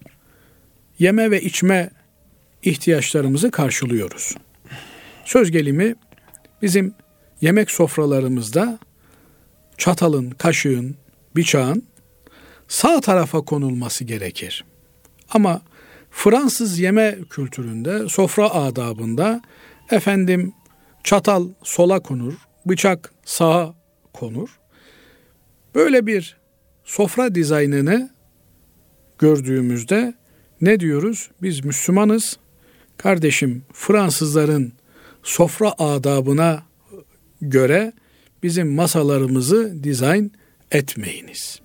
yeme 0.99 1.31
ve 1.31 1.41
içme 1.41 1.89
ihtiyaçlarımızı 2.63 3.51
karşılıyoruz. 3.51 4.35
Söz 5.25 5.51
gelimi 5.51 5.95
bizim 6.61 6.93
yemek 7.41 7.71
sofralarımızda 7.71 8.79
çatalın, 9.77 10.29
kaşığın, 10.31 10.95
bıçağın 11.35 11.83
sağ 12.67 13.01
tarafa 13.01 13.41
konulması 13.41 14.03
gerekir. 14.03 14.65
Ama 15.29 15.61
Fransız 16.11 16.79
yeme 16.79 17.17
kültüründe, 17.29 18.09
sofra 18.09 18.49
adabında 18.49 19.41
efendim 19.91 20.53
çatal 21.03 21.49
sola 21.63 21.99
konur, 21.99 22.33
bıçak 22.65 23.13
sağa 23.25 23.75
konur. 24.13 24.59
Böyle 25.75 26.05
bir 26.05 26.37
sofra 26.83 27.35
dizaynını 27.35 28.09
gördüğümüzde 29.19 30.13
ne 30.61 30.79
diyoruz? 30.79 31.29
Biz 31.41 31.65
Müslümanız. 31.65 32.37
Kardeşim 32.97 33.63
Fransızların 33.73 34.73
sofra 35.25 35.73
adabına 35.77 36.63
göre 37.41 37.93
bizim 38.43 38.73
masalarımızı 38.73 39.83
dizayn 39.83 40.31
etmeyiniz. 40.71 41.59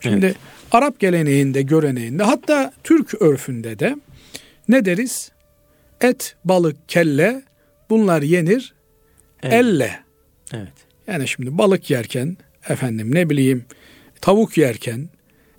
Şimdi 0.00 0.26
evet. 0.26 0.36
Arap 0.72 1.00
geleneğinde, 1.00 1.62
göreneğinde 1.62 2.22
hatta 2.22 2.72
Türk 2.84 3.22
örfünde 3.22 3.78
de 3.78 3.96
ne 4.68 4.84
deriz? 4.84 5.32
Et, 6.00 6.36
balık, 6.44 6.88
kelle 6.88 7.42
bunlar 7.90 8.22
yenir 8.22 8.74
evet. 9.42 9.54
elle. 9.54 10.00
Evet. 10.52 10.72
Yani 11.06 11.28
şimdi 11.28 11.58
balık 11.58 11.90
yerken 11.90 12.36
efendim 12.68 13.14
ne 13.14 13.30
bileyim 13.30 13.64
tavuk 14.20 14.58
yerken, 14.58 15.08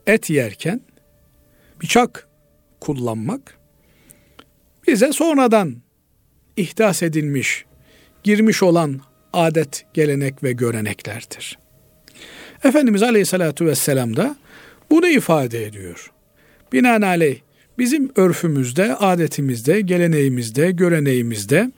et 0.08 0.30
yerken 0.30 0.82
bıçak 1.82 2.28
kullanmak 2.80 3.58
bize 4.88 5.12
sonradan 5.12 5.85
ihdas 6.58 7.04
edilmiş, 7.04 7.66
girmiş 8.24 8.64
olan 8.64 9.02
adet, 9.34 9.86
gelenek 9.94 10.44
ve 10.44 10.52
göreneklerdir. 10.52 11.58
Efendimiz 12.64 13.04
Aleyhisselatü 13.04 13.66
Vesselam 13.66 14.16
da 14.16 14.36
bunu 14.90 15.08
ifade 15.08 15.66
ediyor. 15.66 16.12
Binaenaleyh 16.74 17.40
bizim 17.78 18.12
örfümüzde, 18.16 18.96
adetimizde, 18.96 19.82
geleneğimizde, 19.82 20.72
göreneğimizde 20.72 21.72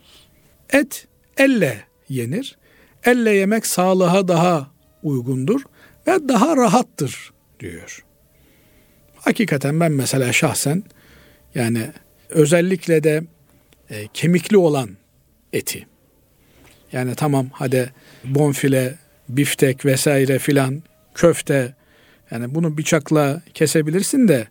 et 0.69 1.07
elle 1.37 1.83
yenir. 2.09 2.57
Elle 3.03 3.31
yemek 3.31 3.65
sağlığa 3.65 4.27
daha 4.27 4.71
uygundur 5.03 5.61
ve 6.07 6.29
daha 6.29 6.57
rahattır 6.57 7.33
diyor. 7.59 8.05
Hakikaten 9.15 9.79
ben 9.79 9.91
mesela 9.91 10.33
şahsen 10.33 10.83
yani 11.55 11.87
özellikle 12.29 13.03
de 13.03 13.23
e, 13.89 14.07
kemikli 14.13 14.57
olan 14.57 14.89
eti 15.53 15.87
yani 16.91 17.15
tamam 17.15 17.47
hadi 17.51 17.93
bonfile, 18.23 18.95
biftek 19.29 19.85
vesaire 19.85 20.39
filan 20.39 20.83
köfte 21.15 21.75
yani 22.31 22.55
bunu 22.55 22.77
bıçakla 22.77 23.41
kesebilirsin 23.53 24.27
de 24.27 24.47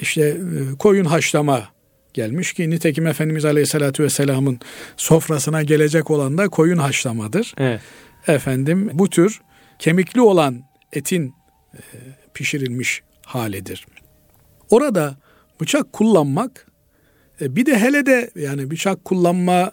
işte 0.00 0.22
e, 0.22 0.76
koyun 0.78 1.04
haşlama 1.04 1.68
gelmiş 2.14 2.52
ki 2.52 2.70
nitekim 2.70 3.06
Efendimiz 3.06 3.44
Aleyhisselatü 3.44 4.02
Vesselam'ın 4.02 4.60
sofrasına 4.96 5.62
gelecek 5.62 6.10
olan 6.10 6.38
da 6.38 6.48
koyun 6.48 6.78
haşlamadır. 6.78 7.54
Evet. 7.58 7.80
Efendim 8.26 8.90
bu 8.92 9.10
tür 9.10 9.40
kemikli 9.78 10.20
olan 10.20 10.62
etin 10.92 11.34
e, 11.74 11.80
pişirilmiş 12.34 13.02
halidir. 13.26 13.86
Orada 14.70 15.16
bıçak 15.60 15.92
kullanmak 15.92 16.66
bir 17.48 17.66
de 17.66 17.78
hele 17.78 18.06
de 18.06 18.30
yani 18.36 18.70
bıçak 18.70 19.04
kullanma 19.04 19.72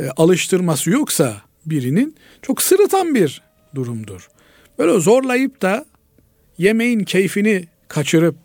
e, 0.00 0.08
alıştırması 0.08 0.90
yoksa 0.90 1.42
birinin 1.66 2.16
çok 2.42 2.62
sırıtan 2.62 3.14
bir 3.14 3.42
durumdur. 3.74 4.28
Böyle 4.78 5.00
zorlayıp 5.00 5.62
da 5.62 5.84
yemeğin 6.58 7.00
keyfini 7.00 7.64
kaçırıp 7.88 8.36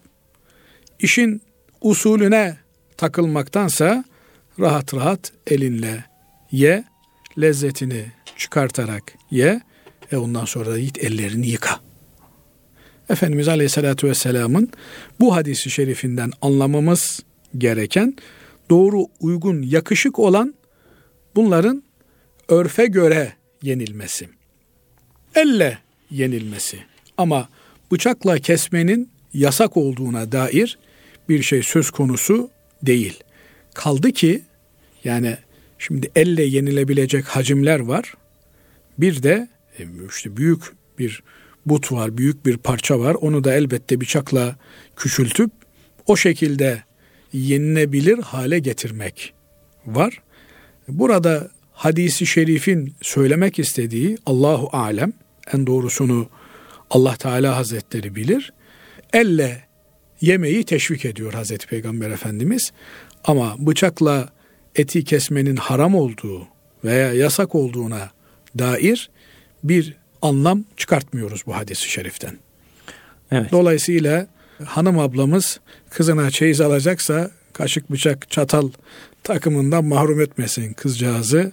işin 1.00 1.42
usulüne 1.82 2.58
takılmaktansa 2.98 4.04
rahat 4.60 4.94
rahat 4.94 5.32
elinle 5.48 6.06
ye, 6.52 6.84
lezzetini 7.42 8.06
çıkartarak 8.38 9.14
ye 9.32 9.62
ve 10.14 10.18
ondan 10.18 10.46
sonra 10.46 10.72
da 10.72 10.80
git 10.80 11.04
ellerini 11.04 11.48
yıka. 11.48 11.80
Efendimiz 13.10 13.48
Aleyhisselatü 13.48 14.08
Vesselam'ın 14.08 14.70
bu 15.20 15.36
hadisi 15.36 15.70
şerifinden 15.70 16.32
anlamamız 16.42 17.20
gereken 17.58 18.16
doğru, 18.72 19.08
uygun, 19.20 19.62
yakışık 19.62 20.20
olan 20.20 20.56
bunların 21.36 21.84
örfe 22.50 22.86
göre 22.86 23.34
yenilmesi. 23.62 24.30
Elle 25.36 25.78
yenilmesi. 26.12 26.80
Ama 27.18 27.50
bıçakla 27.92 28.40
kesmenin 28.40 29.10
yasak 29.34 29.78
olduğuna 29.78 30.32
dair 30.32 30.78
bir 31.30 31.44
şey 31.44 31.64
söz 31.64 31.92
konusu 31.92 32.50
değil. 32.84 33.24
Kaldı 33.74 34.12
ki 34.12 34.42
yani 35.04 35.38
şimdi 35.80 36.12
elle 36.16 36.44
yenilebilecek 36.44 37.26
hacimler 37.26 37.80
var. 37.80 38.14
Bir 38.98 39.24
de 39.24 39.48
e, 39.80 39.84
işte 40.10 40.38
büyük 40.38 40.62
bir 41.00 41.24
but 41.66 41.92
var, 41.92 42.18
büyük 42.18 42.46
bir 42.46 42.58
parça 42.58 43.00
var. 43.00 43.16
Onu 43.22 43.44
da 43.44 43.54
elbette 43.54 44.02
bıçakla 44.02 44.56
küçültüp 44.96 45.52
o 46.08 46.18
şekilde 46.18 46.84
yenilebilir 47.34 48.20
hale 48.20 48.60
getirmek 48.60 49.34
var. 49.86 50.22
Burada 50.88 51.50
hadisi 51.74 52.26
şerifin 52.26 52.96
söylemek 53.02 53.60
istediği 53.60 54.18
Allahu 54.26 54.78
alem 54.78 55.14
en 55.54 55.68
doğrusunu 55.68 56.30
Allah 56.90 57.16
Teala 57.16 57.58
Hazretleri 57.58 58.16
bilir. 58.16 58.54
Elle 59.14 59.64
yemeği 60.22 60.64
teşvik 60.64 61.06
ediyor 61.06 61.34
Hazreti 61.34 61.68
Peygamber 61.68 62.10
Efendimiz. 62.10 62.72
Ama 63.24 63.56
bıçakla 63.60 64.30
eti 64.76 65.04
kesmenin 65.04 65.56
haram 65.56 65.96
olduğu 65.96 66.48
veya 66.84 67.14
yasak 67.14 67.56
olduğuna 67.56 68.10
dair 68.60 69.10
bir 69.64 69.96
anlam 70.22 70.64
çıkartmıyoruz 70.78 71.44
bu 71.46 71.56
hadisi 71.56 71.90
şeriften. 71.90 72.38
Evet. 73.32 73.52
Dolayısıyla 73.52 74.28
hanım 74.66 75.00
ablamız 75.00 75.60
kızına 75.90 76.32
çeyiz 76.32 76.62
alacaksa 76.62 77.32
kaşık 77.54 77.92
bıçak 77.92 78.32
çatal 78.32 78.70
takımından 79.24 79.86
mahrum 79.86 80.22
etmesin 80.22 80.74
kızcağızı. 80.74 81.52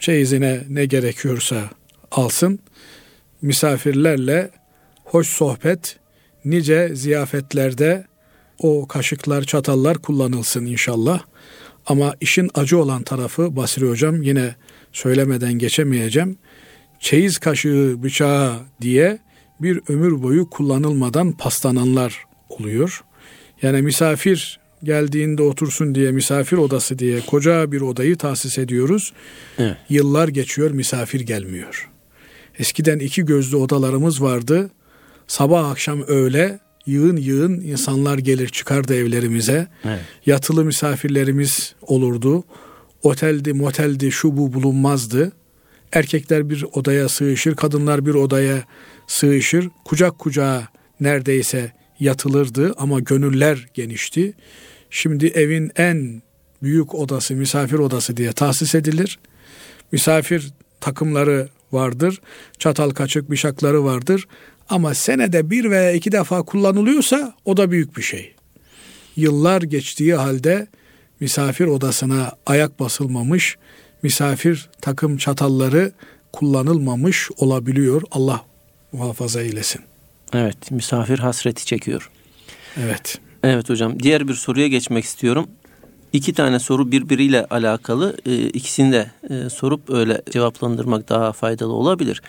Çeyizine 0.00 0.64
ne 0.68 0.84
gerekiyorsa 0.84 1.70
alsın. 2.10 2.58
Misafirlerle 3.42 4.50
hoş 5.04 5.28
sohbet, 5.28 5.98
nice 6.44 6.94
ziyafetlerde 6.94 8.06
o 8.58 8.86
kaşıklar, 8.86 9.42
çatallar 9.42 9.98
kullanılsın 9.98 10.66
inşallah. 10.66 11.22
Ama 11.86 12.14
işin 12.20 12.50
acı 12.54 12.78
olan 12.78 13.02
tarafı 13.02 13.56
Basri 13.56 13.88
Hocam 13.88 14.22
yine 14.22 14.54
söylemeden 14.92 15.52
geçemeyeceğim. 15.52 16.38
Çeyiz 17.00 17.38
kaşığı, 17.38 17.96
bıçağı 18.02 18.56
diye 18.80 19.18
bir 19.60 19.80
ömür 19.88 20.22
boyu 20.22 20.50
kullanılmadan 20.50 21.32
paslananlar 21.32 22.25
oluyor. 22.48 23.04
Yani 23.62 23.82
misafir 23.82 24.60
geldiğinde 24.82 25.42
otursun 25.42 25.94
diye 25.94 26.12
misafir 26.12 26.56
odası 26.56 26.98
diye 26.98 27.20
koca 27.20 27.72
bir 27.72 27.80
odayı 27.80 28.16
tahsis 28.16 28.58
ediyoruz. 28.58 29.12
Evet. 29.58 29.76
Yıllar 29.88 30.28
geçiyor 30.28 30.70
misafir 30.70 31.20
gelmiyor. 31.20 31.90
Eskiden 32.58 32.98
iki 32.98 33.24
gözlü 33.24 33.56
odalarımız 33.56 34.22
vardı. 34.22 34.70
Sabah 35.26 35.70
akşam 35.70 36.02
öğle 36.02 36.58
yığın 36.86 37.16
yığın 37.16 37.60
insanlar 37.60 38.18
gelir 38.18 38.48
çıkardı 38.48 38.94
evlerimize. 38.94 39.66
Evet. 39.84 40.00
Yatılı 40.26 40.64
misafirlerimiz 40.64 41.74
olurdu. 41.82 42.44
Oteldi, 43.02 43.52
moteldi, 43.52 44.12
şu 44.12 44.36
bu 44.36 44.52
bulunmazdı. 44.52 45.32
Erkekler 45.92 46.50
bir 46.50 46.64
odaya 46.72 47.08
sığışır, 47.08 47.54
kadınlar 47.54 48.06
bir 48.06 48.14
odaya 48.14 48.64
sığışır. 49.06 49.68
Kucak 49.84 50.18
kucağa 50.18 50.68
neredeyse 51.00 51.72
yatılırdı 52.00 52.74
ama 52.76 53.00
gönüller 53.00 53.68
genişti. 53.74 54.34
Şimdi 54.90 55.26
evin 55.26 55.72
en 55.76 56.22
büyük 56.62 56.94
odası, 56.94 57.34
misafir 57.34 57.78
odası 57.78 58.16
diye 58.16 58.32
tahsis 58.32 58.74
edilir. 58.74 59.18
Misafir 59.92 60.52
takımları 60.80 61.48
vardır. 61.72 62.20
Çatal 62.58 62.90
kaçık 62.90 63.30
bıçakları 63.30 63.84
vardır. 63.84 64.28
Ama 64.68 64.94
senede 64.94 65.50
bir 65.50 65.70
veya 65.70 65.92
iki 65.92 66.12
defa 66.12 66.42
kullanılıyorsa 66.42 67.34
o 67.44 67.56
da 67.56 67.70
büyük 67.70 67.96
bir 67.96 68.02
şey. 68.02 68.34
Yıllar 69.16 69.62
geçtiği 69.62 70.14
halde 70.14 70.66
misafir 71.20 71.66
odasına 71.66 72.32
ayak 72.46 72.80
basılmamış, 72.80 73.56
misafir 74.02 74.68
takım 74.80 75.16
çatalları 75.16 75.92
kullanılmamış 76.32 77.30
olabiliyor. 77.36 78.02
Allah 78.10 78.44
muhafaza 78.92 79.42
eylesin. 79.42 79.95
Evet, 80.36 80.70
misafir 80.70 81.18
hasreti 81.18 81.66
çekiyor. 81.66 82.10
Evet. 82.76 83.18
Evet 83.42 83.70
hocam, 83.70 84.00
diğer 84.00 84.28
bir 84.28 84.34
soruya 84.34 84.68
geçmek 84.68 85.04
istiyorum. 85.04 85.46
İki 86.12 86.34
tane 86.34 86.58
soru 86.58 86.92
birbiriyle 86.92 87.44
alakalı. 87.44 88.16
E, 88.26 88.48
ikisini 88.48 88.92
de 88.92 89.10
e, 89.30 89.50
sorup 89.50 89.90
öyle 89.90 90.22
cevaplandırmak 90.30 91.08
daha 91.08 91.32
faydalı 91.32 91.72
olabilir. 91.72 92.22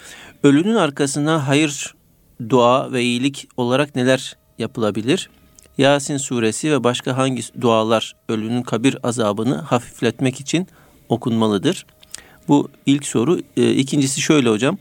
Ölünün 0.43 0.75
arkasına 0.75 1.47
hayır, 1.47 1.95
dua 2.49 2.91
ve 2.91 3.03
iyilik 3.03 3.47
olarak 3.57 3.95
neler 3.95 4.37
yapılabilir? 4.57 5.29
Yasin 5.77 6.17
suresi 6.17 6.71
ve 6.71 6.83
başka 6.83 7.17
hangi 7.17 7.41
dualar 7.61 8.15
ölünün 8.29 8.61
kabir 8.61 8.97
azabını 9.03 9.55
hafifletmek 9.55 10.39
için 10.39 10.67
okunmalıdır? 11.09 11.85
Bu 12.47 12.69
ilk 12.85 13.05
soru. 13.05 13.39
E, 13.57 13.71
ikincisi 13.71 14.21
şöyle 14.21 14.49
hocam. 14.49 14.77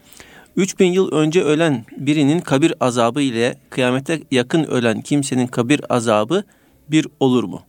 3000 0.57 0.93
yıl 0.93 1.13
önce 1.13 1.43
ölen 1.43 1.85
birinin 1.97 2.41
kabir 2.41 2.75
azabı 2.81 3.23
ile 3.23 3.59
kıyamete 3.71 4.21
yakın 4.31 4.65
ölen 4.65 5.01
kimsenin 5.01 5.47
kabir 5.47 5.81
azabı 5.89 6.45
bir 6.91 7.07
olur 7.21 7.45
mu? 7.45 7.63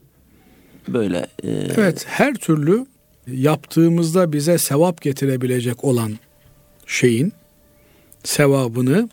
Böyle. 0.88 1.28
E... 1.44 1.50
Evet, 1.50 2.06
her 2.08 2.34
türlü 2.34 2.86
yaptığımızda 3.28 4.34
bize 4.34 4.58
sevap 4.58 5.02
getirebilecek 5.02 5.84
olan 5.84 6.14
şeyin 6.86 7.34
sevabını 8.24 9.10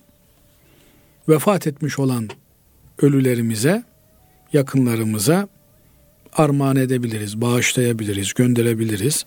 vefat 1.29 1.67
etmiş 1.67 1.99
olan 1.99 2.29
ölülerimize, 3.03 3.85
yakınlarımıza 4.53 5.49
armağan 6.33 6.77
edebiliriz, 6.77 7.41
bağışlayabiliriz, 7.41 8.33
gönderebiliriz. 8.33 9.27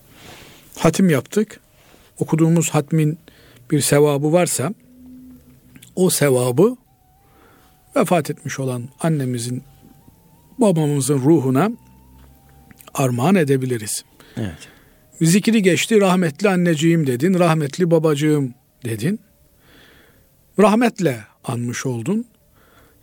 Hatim 0.78 1.10
yaptık. 1.10 1.60
Okuduğumuz 2.18 2.70
hatmin 2.70 3.18
bir 3.70 3.80
sevabı 3.80 4.32
varsa 4.32 4.74
o 5.96 6.10
sevabı 6.10 6.76
vefat 7.96 8.30
etmiş 8.30 8.60
olan 8.60 8.88
annemizin 9.00 9.62
babamızın 10.58 11.18
ruhuna 11.18 11.70
armağan 12.94 13.34
edebiliriz. 13.34 14.04
Evet. 14.36 14.68
Zikri 15.20 15.62
geçti 15.62 16.00
rahmetli 16.00 16.48
anneciğim 16.48 17.06
dedin, 17.06 17.38
rahmetli 17.38 17.90
babacığım 17.90 18.54
dedin. 18.84 19.20
Rahmetle 20.58 21.18
anmış 21.44 21.86
oldun. 21.86 22.24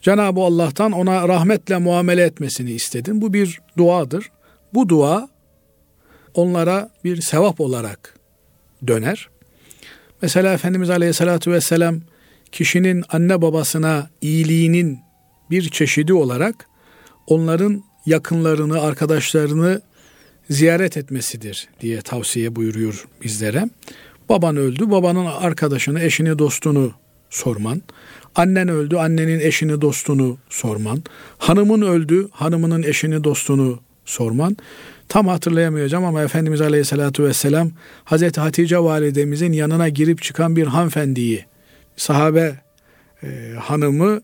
Cenab-ı 0.02 0.42
Allah'tan 0.42 0.92
ona 0.92 1.28
rahmetle 1.28 1.78
muamele 1.78 2.24
etmesini 2.24 2.72
istedin. 2.72 3.22
Bu 3.22 3.34
bir 3.34 3.62
duadır. 3.78 4.32
Bu 4.74 4.90
dua 4.90 5.30
onlara 6.34 6.90
bir 7.04 7.22
sevap 7.22 7.62
olarak 7.62 8.20
döner. 8.88 9.30
Mesela 10.26 10.54
Efendimiz 10.54 10.90
Aleyhisselatü 10.90 11.52
Vesselam 11.52 12.02
kişinin 12.52 13.04
anne 13.10 13.42
babasına 13.42 14.10
iyiliğinin 14.22 15.00
bir 15.52 15.70
çeşidi 15.70 16.14
olarak 16.14 16.68
onların 17.28 17.84
yakınlarını, 18.06 18.82
arkadaşlarını 18.82 19.82
ziyaret 20.50 20.98
etmesidir 20.98 21.68
diye 21.82 22.02
tavsiye 22.02 22.56
buyuruyor 22.56 23.08
bizlere. 23.24 23.70
Baban 24.30 24.58
öldü, 24.58 24.92
babanın 24.92 25.26
arkadaşını, 25.26 26.02
eşini, 26.02 26.40
dostunu 26.40 26.94
sorman. 27.30 27.82
Annen 28.36 28.68
öldü, 28.68 28.96
annenin 28.96 29.40
eşini, 29.40 29.82
dostunu 29.82 30.38
sorman. 30.50 31.04
Hanımın 31.38 31.82
öldü, 31.82 32.28
hanımının 32.32 32.84
eşini, 32.84 33.24
dostunu 33.24 33.80
sorman. 34.06 34.58
Tam 35.10 35.28
hatırlayamayacağım 35.28 36.06
ama 36.06 36.24
Efendimiz 36.24 36.62
Aleyhisselatü 36.62 37.24
Vesselam 37.24 37.72
Hazreti 38.04 38.42
Hatice 38.42 38.78
validemizin 38.78 39.54
yanına 39.54 39.90
girip 39.90 40.22
çıkan 40.22 40.56
bir 40.56 40.68
hanımefendiyi, 40.68 41.46
sahabe 41.98 42.56
e, 43.24 43.54
hanımı 43.60 44.22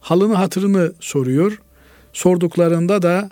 halını 0.00 0.34
hatırını 0.34 0.92
soruyor. 1.00 1.60
Sorduklarında 2.12 3.02
da 3.02 3.30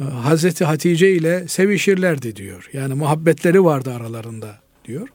e, 0.00 0.02
Hazreti 0.02 0.64
Hatice 0.64 1.10
ile 1.10 1.48
sevişirlerdi 1.48 2.36
diyor. 2.36 2.70
Yani 2.72 2.94
muhabbetleri 2.94 3.64
vardı 3.64 3.94
aralarında 3.94 4.58
diyor. 4.84 5.08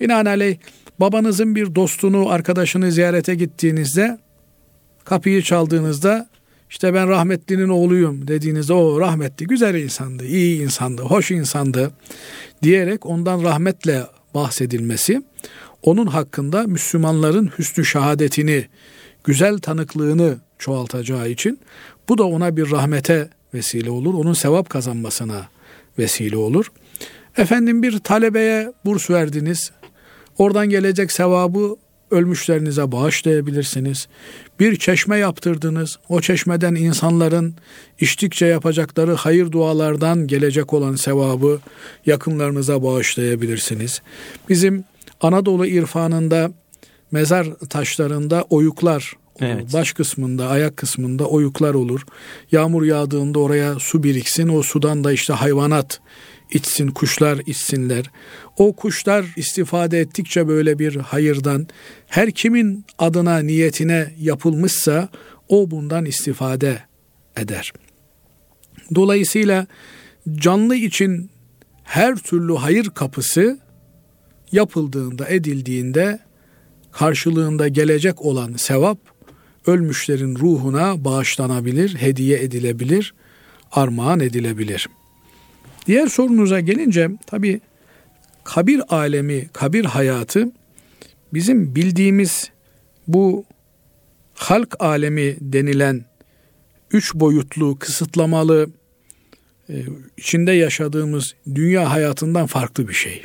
Binaenaleyh 0.00 0.56
babanızın 1.00 1.54
bir 1.54 1.74
dostunu, 1.74 2.30
arkadaşını 2.30 2.92
ziyarete 2.92 3.34
gittiğinizde 3.34 4.18
kapıyı 5.04 5.42
çaldığınızda 5.42 6.28
işte 6.70 6.94
ben 6.94 7.08
rahmetlinin 7.08 7.68
oğluyum 7.68 8.28
dediğinizde 8.28 8.72
o 8.72 9.00
rahmetli 9.00 9.46
güzel 9.46 9.74
insandı, 9.74 10.26
iyi 10.26 10.62
insandı, 10.62 11.02
hoş 11.02 11.30
insandı 11.30 11.90
diyerek 12.62 13.06
ondan 13.06 13.42
rahmetle 13.42 14.02
bahsedilmesi 14.34 15.22
onun 15.82 16.06
hakkında 16.06 16.62
Müslümanların 16.62 17.50
hüsnü 17.58 17.84
şehadetini, 17.84 18.66
güzel 19.24 19.58
tanıklığını 19.58 20.38
çoğaltacağı 20.58 21.30
için 21.30 21.60
bu 22.08 22.18
da 22.18 22.24
ona 22.24 22.56
bir 22.56 22.70
rahmete 22.70 23.30
vesile 23.54 23.90
olur. 23.90 24.14
Onun 24.14 24.32
sevap 24.32 24.70
kazanmasına 24.70 25.48
vesile 25.98 26.36
olur. 26.36 26.72
Efendim 27.36 27.82
bir 27.82 27.98
talebeye 27.98 28.72
burs 28.84 29.10
verdiniz. 29.10 29.70
Oradan 30.38 30.68
gelecek 30.68 31.12
sevabı 31.12 31.76
ölmüşlerinize 32.10 32.92
bağışlayabilirsiniz. 32.92 34.08
Bir 34.60 34.76
çeşme 34.76 35.18
yaptırdınız. 35.18 35.98
O 36.08 36.20
çeşmeden 36.20 36.74
insanların 36.74 37.54
içtikçe 38.00 38.46
yapacakları 38.46 39.14
hayır 39.14 39.52
dualardan 39.52 40.26
gelecek 40.26 40.72
olan 40.72 40.96
sevabı 40.96 41.60
yakınlarınıza 42.06 42.82
bağışlayabilirsiniz. 42.82 44.02
Bizim 44.48 44.84
Anadolu 45.20 45.66
irfanında 45.66 46.50
mezar 47.10 47.46
taşlarında 47.68 48.44
oyuklar 48.50 49.14
Evet. 49.40 49.72
Baş 49.72 49.92
kısmında, 49.92 50.48
ayak 50.48 50.76
kısmında 50.76 51.26
oyuklar 51.26 51.74
olur. 51.74 52.00
Yağmur 52.52 52.84
yağdığında 52.84 53.38
oraya 53.38 53.78
su 53.78 54.02
biriksin. 54.02 54.48
O 54.48 54.62
sudan 54.62 55.04
da 55.04 55.12
işte 55.12 55.32
hayvanat 55.32 56.00
içsin, 56.50 56.88
kuşlar 56.88 57.38
içsinler. 57.46 58.10
O 58.56 58.72
kuşlar 58.72 59.26
istifade 59.36 60.00
ettikçe 60.00 60.48
böyle 60.48 60.78
bir 60.78 60.96
hayırdan 60.96 61.68
her 62.06 62.30
kimin 62.30 62.84
adına 62.98 63.38
niyetine 63.38 64.14
yapılmışsa 64.18 65.08
o 65.48 65.70
bundan 65.70 66.04
istifade 66.04 66.82
eder. 67.36 67.72
Dolayısıyla 68.94 69.66
canlı 70.34 70.76
için 70.76 71.30
her 71.84 72.16
türlü 72.16 72.54
hayır 72.54 72.90
kapısı 72.90 73.58
yapıldığında, 74.52 75.28
edildiğinde 75.28 76.18
karşılığında 76.92 77.68
gelecek 77.68 78.22
olan 78.22 78.52
sevap 78.52 78.98
ölmüşlerin 79.66 80.36
ruhuna 80.36 81.04
bağışlanabilir, 81.04 81.94
hediye 81.94 82.42
edilebilir, 82.42 83.14
armağan 83.72 84.20
edilebilir. 84.20 84.88
Diğer 85.88 86.06
sorunuza 86.06 86.60
gelince 86.60 87.08
tabi 87.26 87.60
kabir 88.44 88.80
alemi, 88.88 89.48
kabir 89.52 89.84
hayatı 89.84 90.52
bizim 91.34 91.74
bildiğimiz 91.74 92.50
bu 93.06 93.44
halk 94.34 94.76
alemi 94.78 95.36
denilen 95.40 96.04
üç 96.90 97.14
boyutlu, 97.14 97.78
kısıtlamalı, 97.78 98.70
e, 99.70 99.74
içinde 100.16 100.52
yaşadığımız 100.52 101.34
dünya 101.54 101.90
hayatından 101.90 102.46
farklı 102.46 102.88
bir 102.88 102.94
şey. 102.94 103.22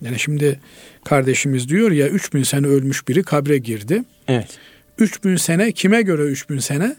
Yani 0.00 0.18
şimdi 0.18 0.60
kardeşimiz 1.04 1.68
diyor 1.68 1.90
ya 1.90 2.08
3000 2.08 2.42
sene 2.42 2.66
ölmüş 2.66 3.08
biri 3.08 3.22
kabre 3.22 3.58
girdi. 3.58 4.04
Evet. 4.28 4.58
3000 4.98 5.36
sene 5.36 5.72
kime 5.72 6.02
göre 6.02 6.22
3000 6.22 6.58
sene? 6.58 6.96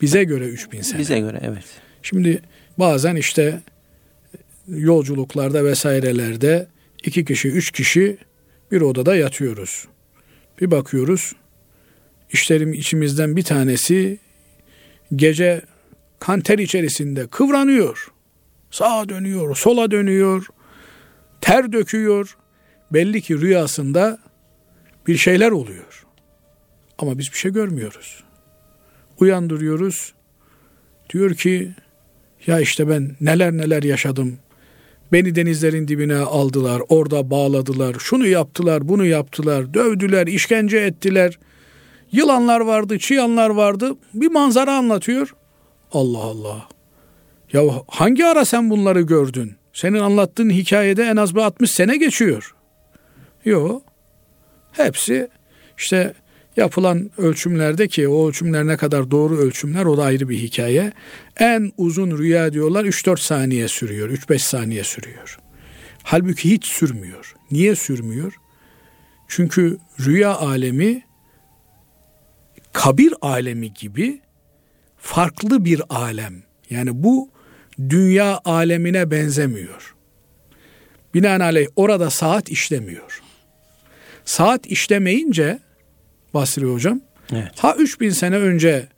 Bize 0.00 0.24
göre 0.24 0.44
3000 0.44 0.82
sene. 0.82 1.00
Bize 1.00 1.20
göre 1.20 1.40
evet. 1.42 1.64
Şimdi 2.02 2.42
bazen 2.78 3.16
işte 3.16 3.62
yolculuklarda 4.68 5.64
vesairelerde 5.64 6.66
iki 7.04 7.24
kişi, 7.24 7.48
üç 7.48 7.70
kişi 7.70 8.16
bir 8.72 8.80
odada 8.80 9.16
yatıyoruz. 9.16 9.86
Bir 10.60 10.70
bakıyoruz 10.70 11.32
işlerim 12.34 12.72
içimizden 12.72 13.36
bir 13.36 13.42
tanesi 13.42 14.18
gece 15.16 15.62
kanter 16.18 16.58
içerisinde 16.58 17.26
kıvranıyor. 17.26 18.08
Sağa 18.70 19.08
dönüyor, 19.08 19.56
sola 19.56 19.90
dönüyor, 19.90 20.46
ter 21.40 21.72
döküyor. 21.72 22.36
Belli 22.92 23.22
ki 23.22 23.40
rüyasında 23.40 24.18
bir 25.06 25.16
şeyler 25.16 25.50
oluyor. 25.50 26.06
Ama 26.98 27.18
biz 27.18 27.32
bir 27.32 27.36
şey 27.38 27.52
görmüyoruz. 27.52 28.24
Uyandırıyoruz. 29.18 30.14
Diyor 31.10 31.34
ki 31.34 31.74
ya 32.46 32.60
işte 32.60 32.88
ben 32.88 33.16
neler 33.20 33.52
neler 33.52 33.82
yaşadım. 33.82 34.38
Beni 35.12 35.34
denizlerin 35.34 35.88
dibine 35.88 36.16
aldılar, 36.16 36.82
orada 36.88 37.30
bağladılar, 37.30 37.96
şunu 37.98 38.26
yaptılar, 38.26 38.88
bunu 38.88 39.06
yaptılar, 39.06 39.74
dövdüler, 39.74 40.26
işkence 40.26 40.78
ettiler. 40.78 41.38
Yılanlar 42.12 42.60
vardı, 42.60 42.98
çıyanlar 42.98 43.50
vardı. 43.50 43.96
Bir 44.14 44.30
manzara 44.30 44.74
anlatıyor. 44.74 45.34
Allah 45.92 46.18
Allah. 46.18 46.68
Ya 47.52 47.62
hangi 47.88 48.26
ara 48.26 48.44
sen 48.44 48.70
bunları 48.70 49.00
gördün? 49.00 49.56
Senin 49.72 49.98
anlattığın 49.98 50.50
hikayede 50.50 51.04
en 51.04 51.16
az 51.16 51.34
bir 51.34 51.40
60 51.40 51.70
sene 51.70 51.96
geçiyor. 51.96 52.54
Yok. 53.44 53.82
Hepsi 54.72 55.28
işte 55.78 56.14
yapılan 56.56 57.10
ölçümlerde 57.18 57.88
ki 57.88 58.08
o 58.08 58.28
ölçümler 58.28 58.66
ne 58.66 58.76
kadar 58.76 59.10
doğru 59.10 59.38
ölçümler 59.38 59.84
o 59.84 59.96
da 59.96 60.02
ayrı 60.02 60.28
bir 60.28 60.38
hikaye. 60.38 60.92
En 61.36 61.72
uzun 61.76 62.18
rüya 62.18 62.52
diyorlar 62.52 62.84
3-4 62.84 63.20
saniye 63.20 63.68
sürüyor, 63.68 64.10
3-5 64.10 64.38
saniye 64.38 64.84
sürüyor. 64.84 65.38
Halbuki 66.02 66.50
hiç 66.50 66.66
sürmüyor. 66.66 67.34
Niye 67.50 67.76
sürmüyor? 67.76 68.32
Çünkü 69.28 69.78
rüya 70.00 70.36
alemi 70.36 71.02
kabir 72.72 73.14
alemi 73.20 73.74
gibi 73.74 74.20
farklı 74.98 75.64
bir 75.64 75.82
alem. 75.88 76.42
Yani 76.70 76.90
bu 76.92 77.30
dünya 77.88 78.40
alemine 78.44 79.10
benzemiyor. 79.10 79.94
Binaenaleyh 81.14 81.66
orada 81.76 82.10
saat 82.10 82.48
işlemiyor. 82.48 83.22
Saat 84.24 84.66
işlemeyince 84.66 85.58
Basri 86.34 86.64
hocam 86.64 87.00
evet. 87.32 87.52
ha 87.58 87.74
3000 87.78 88.10
sene 88.10 88.36
önce 88.36 88.88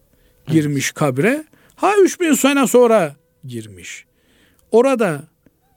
girmiş 0.46 0.92
kabre 0.92 1.44
ha 1.74 1.92
3000 2.02 2.32
sene 2.32 2.66
sonra 2.66 3.16
girmiş. 3.44 4.04
Orada 4.70 5.24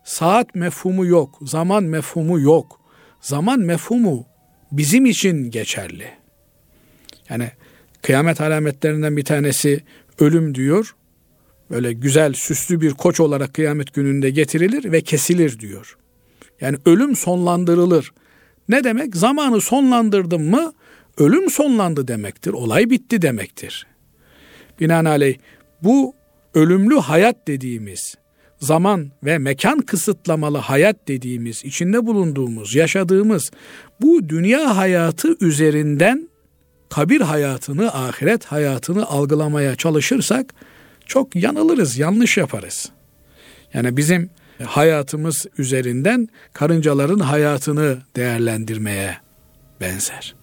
saat 0.04 0.56
mefhumu 0.56 1.06
yok, 1.06 1.40
zaman 1.42 1.84
mefhumu 1.84 2.40
yok. 2.40 2.80
Zaman 3.22 3.60
mefhumu 3.60 4.26
bizim 4.72 5.06
için 5.06 5.52
geçerli. 5.52 6.08
Yani 7.30 7.52
kıyamet 8.02 8.42
alametlerinden 8.42 9.18
bir 9.18 9.26
tanesi 9.26 9.84
ölüm 10.20 10.56
diyor. 10.56 10.96
Böyle 11.72 11.94
güzel 11.94 12.34
süslü 12.34 12.82
bir 12.82 12.92
koç 12.92 13.20
olarak 13.20 13.54
kıyamet 13.54 13.94
gününde 13.94 14.30
getirilir 14.30 14.92
ve 14.92 15.02
kesilir 15.02 15.60
diyor. 15.60 15.98
Yani 16.62 16.78
ölüm 16.86 17.16
sonlandırılır. 17.16 18.12
Ne 18.70 18.84
demek? 18.84 19.16
Zamanı 19.16 19.62
sonlandırdım 19.62 20.50
mı 20.50 20.74
ölüm 21.20 21.50
sonlandı 21.50 22.08
demektir. 22.08 22.54
Olay 22.54 22.90
bitti 22.90 23.22
demektir. 23.22 23.88
Binaenaleyh 24.80 25.38
bu 25.84 26.16
ölümlü 26.54 27.00
hayat 27.00 27.48
dediğimiz 27.48 28.16
zaman 28.60 29.12
ve 29.24 29.38
mekan 29.38 29.80
kısıtlamalı 29.80 30.58
hayat 30.58 31.08
dediğimiz, 31.08 31.66
içinde 31.66 32.06
bulunduğumuz, 32.06 32.76
yaşadığımız 32.76 33.52
bu 34.02 34.30
dünya 34.30 34.78
hayatı 34.78 35.36
üzerinden 35.42 36.30
kabir 36.90 37.22
hayatını, 37.22 37.94
ahiret 37.94 38.46
hayatını 38.46 39.06
algılamaya 39.06 39.76
çalışırsak 39.76 40.54
çok 41.06 41.36
yanılırız, 41.36 41.98
yanlış 41.98 42.38
yaparız. 42.38 42.90
Yani 43.74 43.98
bizim 43.98 44.30
hayatımız 44.66 45.46
üzerinden 45.58 46.28
karıncaların 46.54 47.20
hayatını 47.20 47.98
değerlendirmeye 48.16 49.18
benzer. 49.82 50.39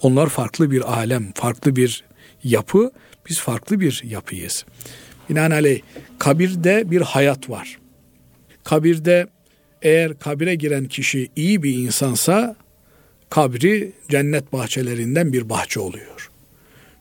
Onlar 0.00 0.28
farklı 0.28 0.70
bir 0.70 0.92
alem, 0.92 1.32
farklı 1.34 1.76
bir 1.76 2.04
yapı, 2.44 2.90
biz 3.28 3.40
farklı 3.40 3.80
bir 3.80 4.02
yapıyız. 4.04 4.64
Binaenaleyh 5.30 5.80
kabirde 6.18 6.90
bir 6.90 7.00
hayat 7.00 7.50
var. 7.50 7.78
Kabirde 8.64 9.26
eğer 9.82 10.18
kabire 10.18 10.54
giren 10.54 10.84
kişi 10.84 11.28
iyi 11.36 11.62
bir 11.62 11.74
insansa 11.74 12.56
kabri 13.30 13.92
cennet 14.08 14.52
bahçelerinden 14.52 15.32
bir 15.32 15.48
bahçe 15.48 15.80
oluyor. 15.80 16.30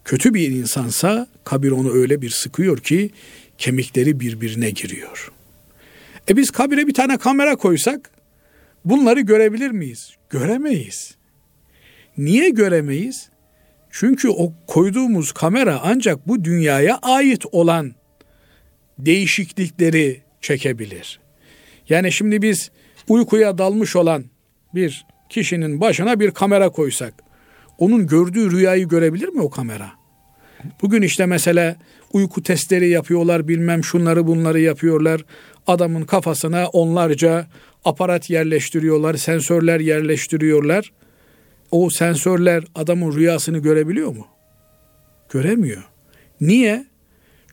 Kötü 0.06 0.34
bir 0.34 0.50
insansa 0.50 1.28
kabir 1.44 1.72
onu 1.72 1.94
öyle 1.94 2.22
bir 2.22 2.30
sıkıyor 2.30 2.78
ki 2.78 3.10
kemikleri 3.58 4.20
birbirine 4.20 4.70
giriyor. 4.70 5.32
E 6.30 6.38
biz 6.38 6.52
kabire 6.52 6.88
bir 6.88 6.94
tane 6.94 7.18
kamera 7.18 7.56
koysak 7.56 8.12
bunları 8.86 9.22
görebilir 9.22 9.72
miyiz? 9.72 10.16
Göremeyiz. 10.30 11.16
Niye 12.18 12.50
göremeyiz? 12.50 13.30
Çünkü 13.90 14.30
o 14.30 14.54
koyduğumuz 14.68 15.32
kamera 15.32 15.80
ancak 15.84 16.28
bu 16.28 16.44
dünyaya 16.44 17.00
ait 17.02 17.46
olan 17.52 17.96
değişiklikleri 19.00 20.22
çekebilir. 20.42 21.20
Yani 21.90 22.12
şimdi 22.12 22.42
biz 22.42 22.72
uykuya 23.08 23.58
dalmış 23.58 23.96
olan 23.96 24.26
bir 24.76 25.06
kişinin 25.30 25.82
başına 25.82 26.20
bir 26.20 26.32
kamera 26.32 26.70
koysak 26.70 27.14
onun 27.78 28.08
gördüğü 28.08 28.52
rüyayı 28.52 28.88
görebilir 28.88 29.28
mi 29.30 29.42
o 29.42 29.50
kamera? 29.50 29.92
Bugün 30.82 31.02
işte 31.02 31.26
mesela 31.26 31.76
uyku 32.14 32.44
testleri 32.44 32.90
yapıyorlar 32.90 33.48
bilmem 33.48 33.84
şunları 33.84 34.28
bunları 34.28 34.60
yapıyorlar. 34.60 35.26
Adamın 35.68 36.06
kafasına 36.06 36.68
onlarca 36.68 37.48
aparat 37.86 38.30
yerleştiriyorlar, 38.30 39.16
sensörler 39.16 39.80
yerleştiriyorlar. 39.80 40.92
O 41.74 41.90
sensörler 41.90 42.64
adamın 42.76 43.16
rüyasını 43.16 43.58
görebiliyor 43.58 44.16
mu? 44.16 44.28
Göremiyor. 45.30 45.84
Niye? 46.42 46.86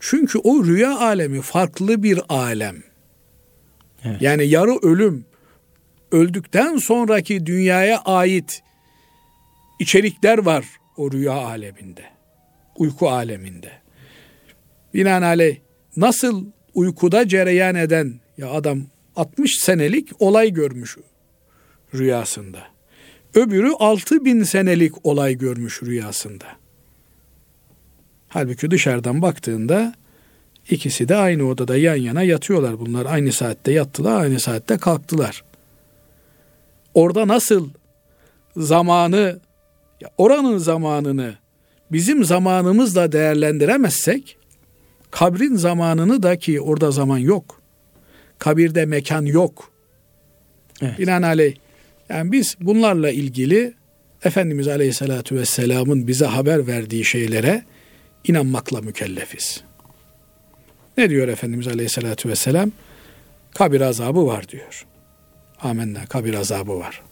Çünkü 0.00 0.38
o 0.38 0.64
rüya 0.64 0.98
alemi 0.98 1.42
farklı 1.42 2.02
bir 2.02 2.20
alem. 2.28 2.76
Evet. 4.04 4.22
Yani 4.22 4.46
yarı 4.46 4.76
ölüm, 4.82 5.24
öldükten 6.12 6.76
sonraki 6.76 7.46
dünyaya 7.46 7.98
ait 7.98 8.62
içerikler 9.78 10.38
var 10.38 10.64
o 10.96 11.12
rüya 11.12 11.32
aleminde. 11.32 12.04
Uyku 12.76 13.10
aleminde. 13.10 13.72
Binaenaleyh 14.94 15.56
nasıl 15.96 16.46
uykuda 16.74 17.28
cereyan 17.28 17.74
eden 17.74 18.20
ya 18.38 18.50
adam 18.50 18.82
60 19.16 19.58
senelik 19.58 20.08
olay 20.18 20.52
görmüş 20.52 20.96
rüyasında. 21.94 22.79
Öbürü 23.34 23.72
6 23.78 24.24
bin 24.24 24.42
senelik 24.42 25.06
olay 25.06 25.38
görmüş 25.38 25.82
rüyasında. 25.82 26.44
Halbuki 28.28 28.70
dışarıdan 28.70 29.22
baktığında 29.22 29.94
İkisi 30.70 31.08
de 31.08 31.16
aynı 31.16 31.48
odada 31.48 31.76
yan 31.76 31.96
yana 31.96 32.22
yatıyorlar 32.22 32.80
bunlar. 32.80 33.06
Aynı 33.06 33.32
saatte 33.32 33.72
yattılar, 33.72 34.20
aynı 34.20 34.40
saatte 34.40 34.78
kalktılar. 34.78 35.44
Orada 36.94 37.28
nasıl 37.28 37.68
zamanı, 38.56 39.40
oranın 40.18 40.58
zamanını 40.58 41.34
bizim 41.92 42.24
zamanımızla 42.24 43.12
değerlendiremezsek, 43.12 44.36
kabrin 45.10 45.56
zamanını 45.56 46.22
da 46.22 46.36
ki 46.36 46.60
orada 46.60 46.90
zaman 46.90 47.18
yok. 47.18 47.60
Kabirde 48.38 48.86
mekan 48.86 49.24
yok. 49.24 49.72
Evet. 50.82 50.98
Binaenaleyh 50.98 51.54
yani 52.10 52.32
biz 52.32 52.56
bunlarla 52.60 53.10
ilgili 53.10 53.74
Efendimiz 54.24 54.68
Aleyhisselatü 54.68 55.36
Vesselam'ın 55.36 56.06
bize 56.06 56.26
haber 56.26 56.66
verdiği 56.66 57.04
şeylere 57.04 57.64
inanmakla 58.24 58.80
mükellefiz. 58.80 59.64
Ne 60.96 61.10
diyor 61.10 61.28
Efendimiz 61.28 61.68
Aleyhisselatü 61.68 62.28
Vesselam? 62.28 62.72
Kabir 63.54 63.80
azabı 63.80 64.26
var 64.26 64.48
diyor. 64.48 64.86
Amenna 65.60 66.06
kabir 66.06 66.34
azabı 66.34 66.78
var. 66.78 67.02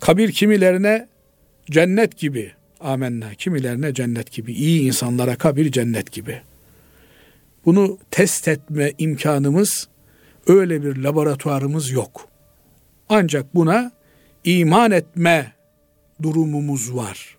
Kabir 0.00 0.32
kimilerine 0.32 1.08
cennet 1.70 2.18
gibi. 2.18 2.52
Amenna 2.80 3.34
kimilerine 3.34 3.94
cennet 3.94 4.32
gibi. 4.32 4.52
İyi 4.52 4.80
insanlara 4.80 5.36
kabir 5.36 5.72
cennet 5.72 6.12
gibi. 6.12 6.40
Bunu 7.64 7.98
test 8.10 8.48
etme 8.48 8.92
imkanımız 8.98 9.88
öyle 10.46 10.82
bir 10.82 10.96
laboratuvarımız 10.96 11.90
yok. 11.90 12.28
Ancak 13.08 13.54
buna 13.54 13.92
iman 14.44 14.90
etme 14.90 15.52
durumumuz 16.22 16.96
var. 16.96 17.36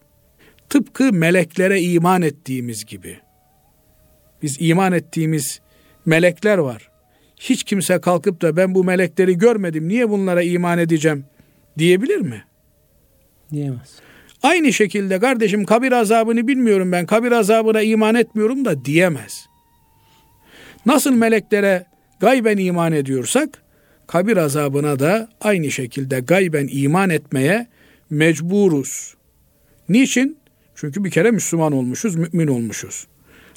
Tıpkı 0.69 1.13
meleklere 1.13 1.81
iman 1.81 2.21
ettiğimiz 2.21 2.85
gibi. 2.85 3.19
Biz 4.41 4.57
iman 4.59 4.93
ettiğimiz 4.93 5.61
melekler 6.05 6.57
var. 6.57 6.89
Hiç 7.39 7.63
kimse 7.63 8.01
kalkıp 8.01 8.41
da 8.41 8.57
ben 8.57 8.75
bu 8.75 8.83
melekleri 8.83 9.37
görmedim 9.37 9.87
niye 9.87 10.09
bunlara 10.09 10.41
iman 10.41 10.79
edeceğim 10.79 11.25
diyebilir 11.77 12.17
mi? 12.17 12.43
Diyemez. 13.51 13.99
Aynı 14.43 14.73
şekilde 14.73 15.19
kardeşim 15.19 15.65
kabir 15.65 15.91
azabını 15.91 16.47
bilmiyorum 16.47 16.91
ben 16.91 17.05
kabir 17.05 17.31
azabına 17.31 17.81
iman 17.81 18.15
etmiyorum 18.15 18.65
da 18.65 18.85
diyemez. 18.85 19.45
Nasıl 20.85 21.13
meleklere 21.13 21.85
gayben 22.19 22.57
iman 22.57 22.91
ediyorsak 22.93 23.63
kabir 24.11 24.37
azabına 24.37 24.99
da 24.99 25.29
aynı 25.41 25.71
şekilde 25.71 26.19
gayben 26.19 26.69
iman 26.71 27.09
etmeye 27.09 27.67
mecburuz. 28.09 29.15
Niçin? 29.89 30.37
Çünkü 30.75 31.03
bir 31.03 31.11
kere 31.11 31.31
Müslüman 31.31 31.71
olmuşuz, 31.71 32.15
mümin 32.15 32.47
olmuşuz. 32.47 33.07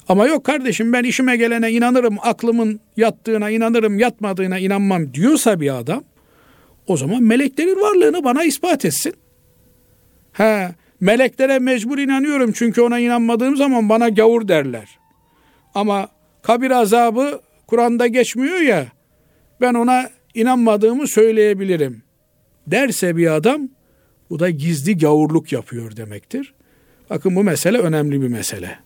Ama 0.07 0.27
yok 0.27 0.43
kardeşim 0.43 0.93
ben 0.93 1.03
işime 1.03 1.37
gelene 1.37 1.71
inanırım, 1.71 2.17
aklımın 2.21 2.79
yattığına 2.97 3.49
inanırım, 3.49 3.99
yatmadığına 3.99 4.59
inanmam 4.59 5.13
diyorsa 5.13 5.59
bir 5.59 5.77
adam, 5.77 6.03
o 6.87 6.97
zaman 6.97 7.23
meleklerin 7.23 7.81
varlığını 7.81 8.23
bana 8.23 8.43
ispat 8.43 8.85
etsin. 8.85 9.13
He, 10.33 10.75
meleklere 10.99 11.59
mecbur 11.59 11.97
inanıyorum 11.97 12.51
çünkü 12.51 12.81
ona 12.81 12.99
inanmadığım 12.99 13.57
zaman 13.57 13.89
bana 13.89 14.09
gavur 14.09 14.47
derler. 14.47 14.99
Ama 15.75 16.07
kabir 16.41 16.71
azabı 16.71 17.41
Kur'an'da 17.67 18.07
geçmiyor 18.07 18.59
ya, 18.59 18.87
ben 19.61 19.73
ona 19.73 20.09
inanmadığımı 20.33 21.07
söyleyebilirim. 21.07 22.03
Derse 22.67 23.17
bir 23.17 23.35
adam, 23.35 23.69
bu 24.29 24.39
da 24.39 24.49
gizli 24.49 24.97
gavurluk 24.97 25.51
yapıyor 25.51 25.97
demektir. 25.97 26.53
Bakın 27.09 27.35
bu 27.35 27.43
mesele 27.43 27.77
önemli 27.77 28.21
bir 28.21 28.27
mesele. 28.27 28.79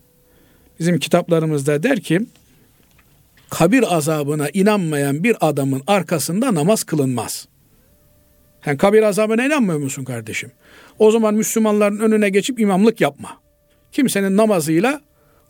Bizim 0.80 0.98
kitaplarımızda 0.98 1.82
der 1.82 2.00
ki, 2.00 2.20
kabir 3.50 3.96
azabına 3.96 4.48
inanmayan 4.52 5.24
bir 5.24 5.36
adamın 5.40 5.82
arkasında 5.86 6.54
namaz 6.54 6.84
kılınmaz. 6.84 7.48
Sen 8.64 8.76
kabir 8.76 9.02
azabına 9.02 9.44
inanmıyor 9.46 9.78
musun 9.78 10.04
kardeşim? 10.04 10.52
O 10.98 11.10
zaman 11.10 11.34
Müslümanların 11.34 11.98
önüne 11.98 12.28
geçip 12.28 12.60
imamlık 12.60 13.00
yapma. 13.00 13.40
Kimsenin 13.92 14.36
namazıyla 14.36 15.00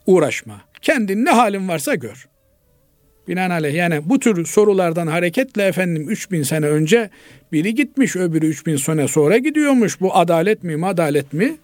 uğraşma. 0.07 0.61
Kendin 0.83 1.25
ne 1.25 1.31
halin 1.31 1.69
varsa 1.69 1.95
gör. 1.95 2.29
Binaenaleyh 3.29 3.75
yani 3.75 4.01
bu 4.05 4.19
tür 4.19 4.45
sorulardan 4.45 5.07
hareketle 5.07 5.63
efendim 5.63 6.11
3000 6.11 6.43
sene 6.43 6.67
önce 6.67 7.11
biri 7.53 7.75
gitmiş 7.75 8.17
öbürü 8.17 8.47
3000 8.47 8.77
sene 8.77 9.09
sonra 9.09 9.39
gidiyormuş. 9.39 10.01
Bu 10.01 10.17
adalet 10.17 10.65
mi 10.65 10.87
adalet 10.87 11.33
mi? 11.33 11.57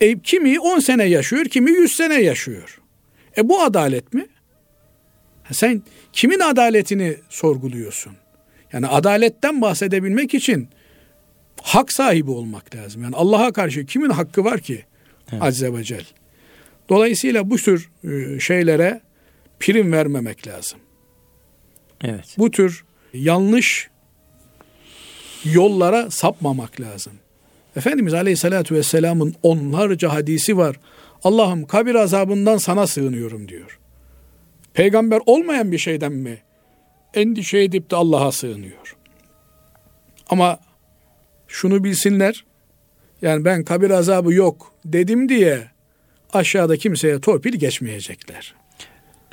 E, 0.00 0.18
kimi 0.18 0.60
10 0.60 0.78
sene 0.78 1.04
yaşıyor 1.04 1.44
kimi 1.44 1.70
100 1.70 1.92
sene 1.96 2.22
yaşıyor. 2.22 2.80
E 3.36 3.48
bu 3.48 3.62
adalet 3.62 4.14
mi? 4.14 4.26
Sen 5.52 5.82
kimin 6.12 6.40
adaletini 6.40 7.16
sorguluyorsun? 7.28 8.12
Yani 8.72 8.86
adaletten 8.86 9.60
bahsedebilmek 9.60 10.34
için 10.34 10.68
hak 11.62 11.92
sahibi 11.92 12.30
olmak 12.30 12.74
lazım. 12.74 13.02
Yani 13.02 13.16
Allah'a 13.16 13.52
karşı 13.52 13.86
kimin 13.86 14.10
hakkı 14.10 14.44
var 14.44 14.60
ki? 14.60 14.84
Evet. 15.32 15.42
Azze 15.42 15.74
ve 15.74 15.84
Celle. 15.84 16.04
Dolayısıyla 16.88 17.50
bu 17.50 17.56
tür 17.56 17.90
e, 18.04 18.40
şeylere 18.40 19.00
prim 19.60 19.92
vermemek 19.92 20.46
lazım. 20.46 20.78
Evet. 22.04 22.34
Bu 22.38 22.50
tür 22.50 22.84
yanlış 23.14 23.90
yollara 25.44 26.10
sapmamak 26.10 26.80
lazım. 26.80 27.12
Efendimiz 27.76 28.14
Aleyhisselatü 28.14 28.74
Vesselam'ın 28.74 29.34
onlarca 29.42 30.12
hadisi 30.12 30.56
var. 30.56 30.76
Allah'ım 31.24 31.66
kabir 31.66 31.94
azabından 31.94 32.56
sana 32.56 32.86
sığınıyorum 32.86 33.48
diyor. 33.48 33.78
Peygamber 34.74 35.20
olmayan 35.26 35.72
bir 35.72 35.78
şeyden 35.78 36.12
mi 36.12 36.38
endişe 37.14 37.58
edip 37.58 37.90
de 37.90 37.96
Allah'a 37.96 38.32
sığınıyor? 38.32 38.96
Ama 40.28 40.58
şunu 41.48 41.84
bilsinler, 41.84 42.44
yani 43.22 43.44
ben 43.44 43.64
kabir 43.64 43.90
azabı 43.90 44.32
yok 44.32 44.72
dedim 44.84 45.28
diye 45.28 45.70
aşağıda 46.32 46.76
kimseye 46.76 47.20
torpil 47.20 47.52
geçmeyecekler. 47.52 48.54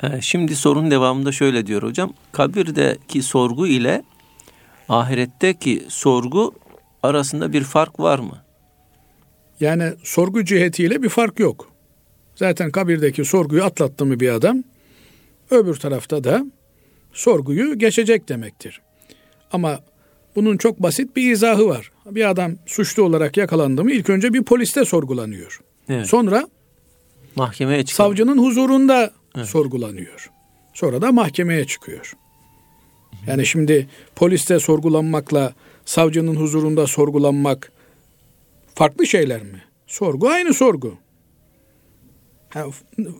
Ee, 0.02 0.20
şimdi 0.20 0.56
sorun 0.56 0.90
devamında 0.90 1.32
şöyle 1.32 1.66
diyor 1.66 1.82
hocam. 1.82 2.12
Kabirdeki 2.32 3.22
sorgu 3.22 3.66
ile 3.66 4.02
ahiretteki 4.88 5.82
sorgu 5.88 6.54
arasında 7.02 7.52
bir 7.52 7.64
fark 7.64 8.00
var 8.00 8.18
mı? 8.18 8.38
Yani 9.60 9.92
sorgu 10.02 10.44
cihetiyle 10.44 11.02
bir 11.02 11.08
fark 11.08 11.38
yok. 11.40 11.72
Zaten 12.36 12.70
kabirdeki 12.70 13.24
sorguyu 13.24 13.64
atlattı 13.64 14.06
mı 14.06 14.20
bir 14.20 14.28
adam, 14.28 14.62
öbür 15.50 15.74
tarafta 15.74 16.24
da 16.24 16.44
sorguyu 17.12 17.78
geçecek 17.78 18.28
demektir. 18.28 18.80
Ama 19.52 19.80
bunun 20.36 20.56
çok 20.56 20.82
basit 20.82 21.16
bir 21.16 21.32
izahı 21.32 21.68
var. 21.68 21.92
Bir 22.06 22.30
adam 22.30 22.52
suçlu 22.66 23.02
olarak 23.02 23.36
yakalandı 23.36 23.84
mı 23.84 23.92
ilk 23.92 24.10
önce 24.10 24.32
bir 24.32 24.42
poliste 24.42 24.84
sorgulanıyor. 24.84 25.60
Evet. 25.88 26.06
Sonra 26.06 26.48
mahkemeye 27.36 27.84
çıkıyor. 27.84 28.08
Savcının 28.08 28.38
huzurunda 28.38 29.10
evet. 29.36 29.46
sorgulanıyor. 29.46 30.30
Sonra 30.74 31.02
da 31.02 31.12
mahkemeye 31.12 31.64
çıkıyor. 31.64 32.16
Yani 33.26 33.46
şimdi 33.46 33.88
poliste 34.16 34.58
sorgulanmakla 34.58 35.54
savcının 35.84 36.36
huzurunda 36.36 36.86
sorgulanmak 36.86 37.72
farklı 38.74 39.06
şeyler 39.06 39.42
mi? 39.42 39.62
Sorgu 39.86 40.28
aynı 40.28 40.54
sorgu. 40.54 40.94
Ha, 42.48 42.66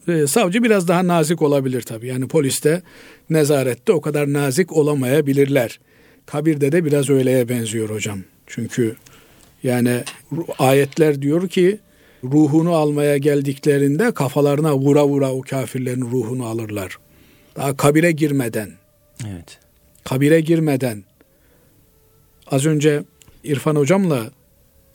e, 0.08 0.26
savcı 0.26 0.62
biraz 0.62 0.88
daha 0.88 1.06
nazik 1.06 1.42
olabilir 1.42 1.82
tabii. 1.82 2.06
Yani 2.06 2.28
poliste, 2.28 2.82
nezarette 3.30 3.92
o 3.92 4.00
kadar 4.00 4.32
nazik 4.32 4.72
olamayabilirler. 4.72 5.80
Kabirde 6.26 6.72
de 6.72 6.84
biraz 6.84 7.10
öyleye 7.10 7.48
benziyor 7.48 7.90
hocam. 7.90 8.18
Çünkü 8.46 8.96
yani 9.62 10.02
ayetler 10.58 11.22
diyor 11.22 11.48
ki 11.48 11.78
ruhunu 12.24 12.74
almaya 12.74 13.16
geldiklerinde 13.16 14.14
kafalarına 14.14 14.76
vura 14.76 15.06
vura 15.08 15.32
o 15.32 15.40
kafirlerin 15.40 16.00
ruhunu 16.00 16.46
alırlar. 16.46 16.98
Daha 17.56 17.76
kabire 17.76 18.12
girmeden. 18.12 18.70
Evet. 19.28 19.58
Kabire 20.04 20.40
girmeden. 20.40 21.04
Az 22.46 22.66
önce 22.66 23.02
İrfan 23.44 23.76
hocamla 23.76 24.30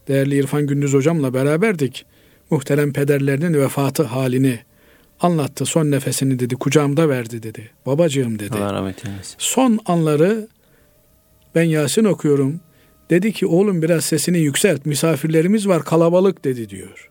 değerli 0.07 0.35
İrfan 0.35 0.67
Gündüz 0.67 0.93
hocamla 0.93 1.33
beraberdik. 1.33 2.05
Muhterem 2.49 2.93
pederlerinin 2.93 3.53
vefatı 3.53 4.03
halini 4.03 4.59
anlattı. 5.19 5.65
Son 5.65 5.91
nefesini 5.91 6.39
dedi 6.39 6.55
kucağımda 6.55 7.09
verdi 7.09 7.43
dedi. 7.43 7.71
Babacığım 7.85 8.39
dedi. 8.39 8.57
Allah 8.57 8.73
rahmet 8.73 9.05
eylesin. 9.05 9.35
Son 9.37 9.79
anları 9.85 10.47
ben 11.55 11.63
Yasin 11.63 12.03
okuyorum. 12.03 12.59
Dedi 13.09 13.33
ki 13.33 13.45
oğlum 13.45 13.81
biraz 13.81 14.05
sesini 14.05 14.37
yükselt. 14.37 14.85
Misafirlerimiz 14.85 15.67
var 15.67 15.83
kalabalık 15.83 16.45
dedi 16.45 16.69
diyor. 16.69 17.09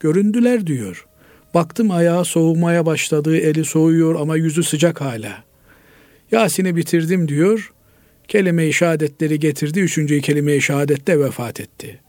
Göründüler 0.00 0.66
diyor. 0.66 1.06
Baktım 1.54 1.90
ayağı 1.90 2.24
soğumaya 2.24 2.86
başladı, 2.86 3.36
eli 3.36 3.64
soğuyor 3.64 4.20
ama 4.20 4.36
yüzü 4.36 4.62
sıcak 4.62 5.00
hala. 5.00 5.44
Yasin'i 6.30 6.76
bitirdim 6.76 7.28
diyor. 7.28 7.72
Kelime-i 8.28 8.72
şehadetleri 8.72 9.40
getirdi. 9.40 9.80
Üçüncü 9.80 10.20
kelime-i 10.20 10.62
şehadette 10.62 11.20
vefat 11.20 11.60
etti. 11.60 12.00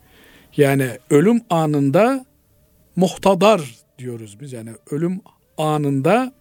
Yani 0.57 0.89
ölüm 1.09 1.41
anında 1.49 2.25
muhtadar 2.95 3.75
diyoruz 3.99 4.37
biz. 4.41 4.53
Yani 4.53 4.69
ölüm 4.91 5.21
anında 5.57 6.33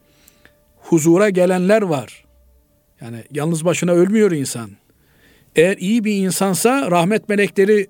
huzura 0.76 1.30
gelenler 1.30 1.82
var. 1.82 2.24
Yani 3.00 3.24
yalnız 3.32 3.64
başına 3.64 3.92
ölmüyor 3.92 4.32
insan. 4.32 4.70
Eğer 5.56 5.76
iyi 5.76 6.04
bir 6.04 6.16
insansa 6.16 6.90
rahmet 6.90 7.28
melekleri 7.28 7.86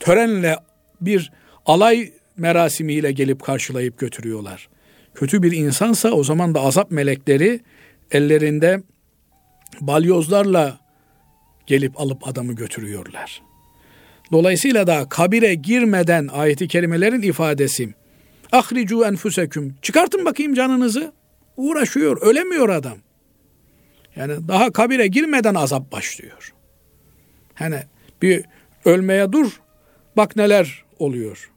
törenle 0.00 0.56
bir 1.00 1.32
alay 1.66 2.12
merasimiyle 2.40 3.12
gelip 3.12 3.42
karşılayıp 3.42 3.98
götürüyorlar. 3.98 4.68
Kötü 5.14 5.42
bir 5.42 5.52
insansa 5.52 6.10
o 6.10 6.24
zaman 6.24 6.54
da 6.54 6.60
azap 6.60 6.90
melekleri 6.90 7.60
ellerinde 8.10 8.82
balyozlarla 9.80 10.78
gelip 11.66 12.00
alıp 12.00 12.28
adamı 12.28 12.52
götürüyorlar. 12.52 13.42
Dolayısıyla 14.32 14.86
da 14.86 15.08
kabire 15.08 15.54
girmeden 15.54 16.28
ayeti 16.32 16.68
kerimelerin 16.68 17.22
ifadesi 17.22 17.94
ahricu 18.52 19.04
enfuseküm 19.04 19.74
çıkartın 19.82 20.24
bakayım 20.24 20.54
canınızı 20.54 21.12
uğraşıyor 21.56 22.22
ölemiyor 22.22 22.68
adam. 22.68 22.98
Yani 24.16 24.48
daha 24.48 24.72
kabire 24.72 25.06
girmeden 25.06 25.54
azap 25.54 25.92
başlıyor. 25.92 26.54
Hani 27.54 27.82
bir 28.22 28.44
ölmeye 28.84 29.32
dur 29.32 29.60
bak 30.16 30.36
neler 30.36 30.84
oluyor. 30.98 31.50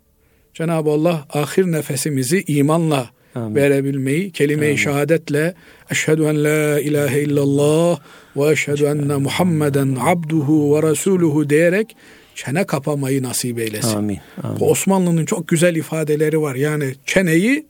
Cenab-ı 0.53 0.89
Allah 0.89 1.25
ahir 1.33 1.63
nefesimizi 1.63 2.43
imanla 2.47 3.09
Amin. 3.35 3.55
verebilmeyi, 3.55 4.31
kelime-i 4.31 4.77
şehadetle 4.77 5.53
eşhedü 5.91 6.23
en 6.23 6.43
la 6.43 6.79
ilahe 6.79 7.21
illallah 7.21 7.99
ve 8.35 8.51
eşhedü 8.51 8.83
enne 8.83 9.15
Muhammeden 9.15 9.97
abduhu 9.99 10.75
ve 10.75 10.89
resuluhu 10.89 11.49
diyerek 11.49 11.95
çene 12.35 12.63
kapamayı 12.63 13.23
nasip 13.23 13.59
eylesin. 13.59 13.97
Amin. 13.97 14.19
Amin. 14.43 14.59
Bu 14.59 14.71
Osmanlı'nın 14.71 15.25
çok 15.25 15.47
güzel 15.47 15.75
ifadeleri 15.75 16.41
var. 16.41 16.55
Yani 16.55 16.93
çeneyi 17.05 17.65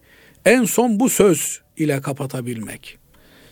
en 0.45 0.63
son 0.63 0.99
bu 0.99 1.09
söz 1.09 1.61
ile 1.77 2.01
kapatabilmek. 2.01 2.97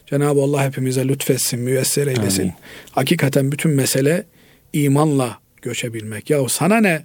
Cenab-ı 0.05 0.41
Allah 0.41 0.65
hepimize 0.65 1.07
lütfetsin, 1.07 1.59
müyesser 1.59 2.07
eylesin. 2.07 2.41
Amin. 2.41 2.53
Hakikaten 2.91 3.51
bütün 3.51 3.71
mesele 3.71 4.25
imanla 4.73 5.37
göçebilmek. 5.61 6.29
Ya 6.29 6.49
sana 6.49 6.77
ne? 6.77 7.01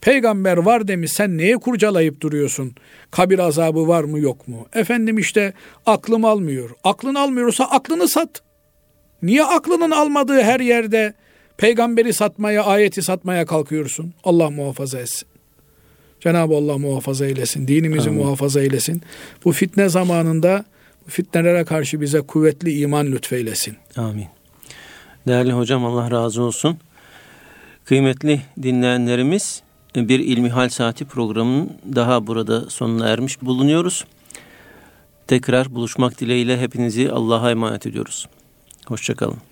Peygamber 0.00 0.56
var 0.56 0.88
demiş 0.88 1.12
sen 1.12 1.38
neye 1.38 1.56
kurcalayıp 1.56 2.20
duruyorsun? 2.20 2.74
Kabir 3.10 3.38
azabı 3.38 3.88
var 3.88 4.04
mı 4.04 4.18
yok 4.18 4.48
mu? 4.48 4.66
Efendim 4.74 5.18
işte 5.18 5.52
aklım 5.86 6.24
almıyor. 6.24 6.70
Aklın 6.84 7.14
almıyorsa 7.14 7.64
aklını 7.64 8.08
sat. 8.08 8.42
Niye 9.22 9.44
aklının 9.44 9.90
almadığı 9.90 10.42
her 10.42 10.60
yerde 10.60 11.14
peygamberi 11.56 12.12
satmaya, 12.12 12.64
ayeti 12.64 13.02
satmaya 13.02 13.46
kalkıyorsun? 13.46 14.14
Allah 14.24 14.50
muhafaza 14.50 14.98
etsin. 14.98 15.28
Cenab-ı 16.20 16.54
Allah 16.54 16.78
muhafaza 16.78 17.26
eylesin. 17.26 17.68
Dinimizi 17.68 18.08
Amin. 18.08 18.22
muhafaza 18.22 18.60
eylesin. 18.60 19.02
Bu 19.44 19.52
fitne 19.52 19.88
zamanında 19.88 20.64
bu 21.06 21.10
fitnelere 21.10 21.64
karşı 21.64 22.00
bize 22.00 22.20
kuvvetli 22.20 22.78
iman 22.78 23.06
lütfeylesin. 23.06 23.76
Amin. 23.96 24.26
Değerli 25.26 25.52
hocam 25.52 25.84
Allah 25.84 26.10
razı 26.10 26.42
olsun. 26.42 26.78
Kıymetli 27.84 28.40
dinleyenlerimiz 28.62 29.62
bir 29.94 30.18
İlmihal 30.18 30.68
Saati 30.68 31.04
programının 31.04 31.70
daha 31.94 32.26
burada 32.26 32.70
sonuna 32.70 33.08
ermiş 33.08 33.42
bulunuyoruz. 33.42 34.04
Tekrar 35.26 35.74
buluşmak 35.74 36.20
dileğiyle 36.20 36.60
hepinizi 36.60 37.12
Allah'a 37.12 37.50
emanet 37.50 37.86
ediyoruz. 37.86 38.28
Hoşçakalın. 38.86 39.49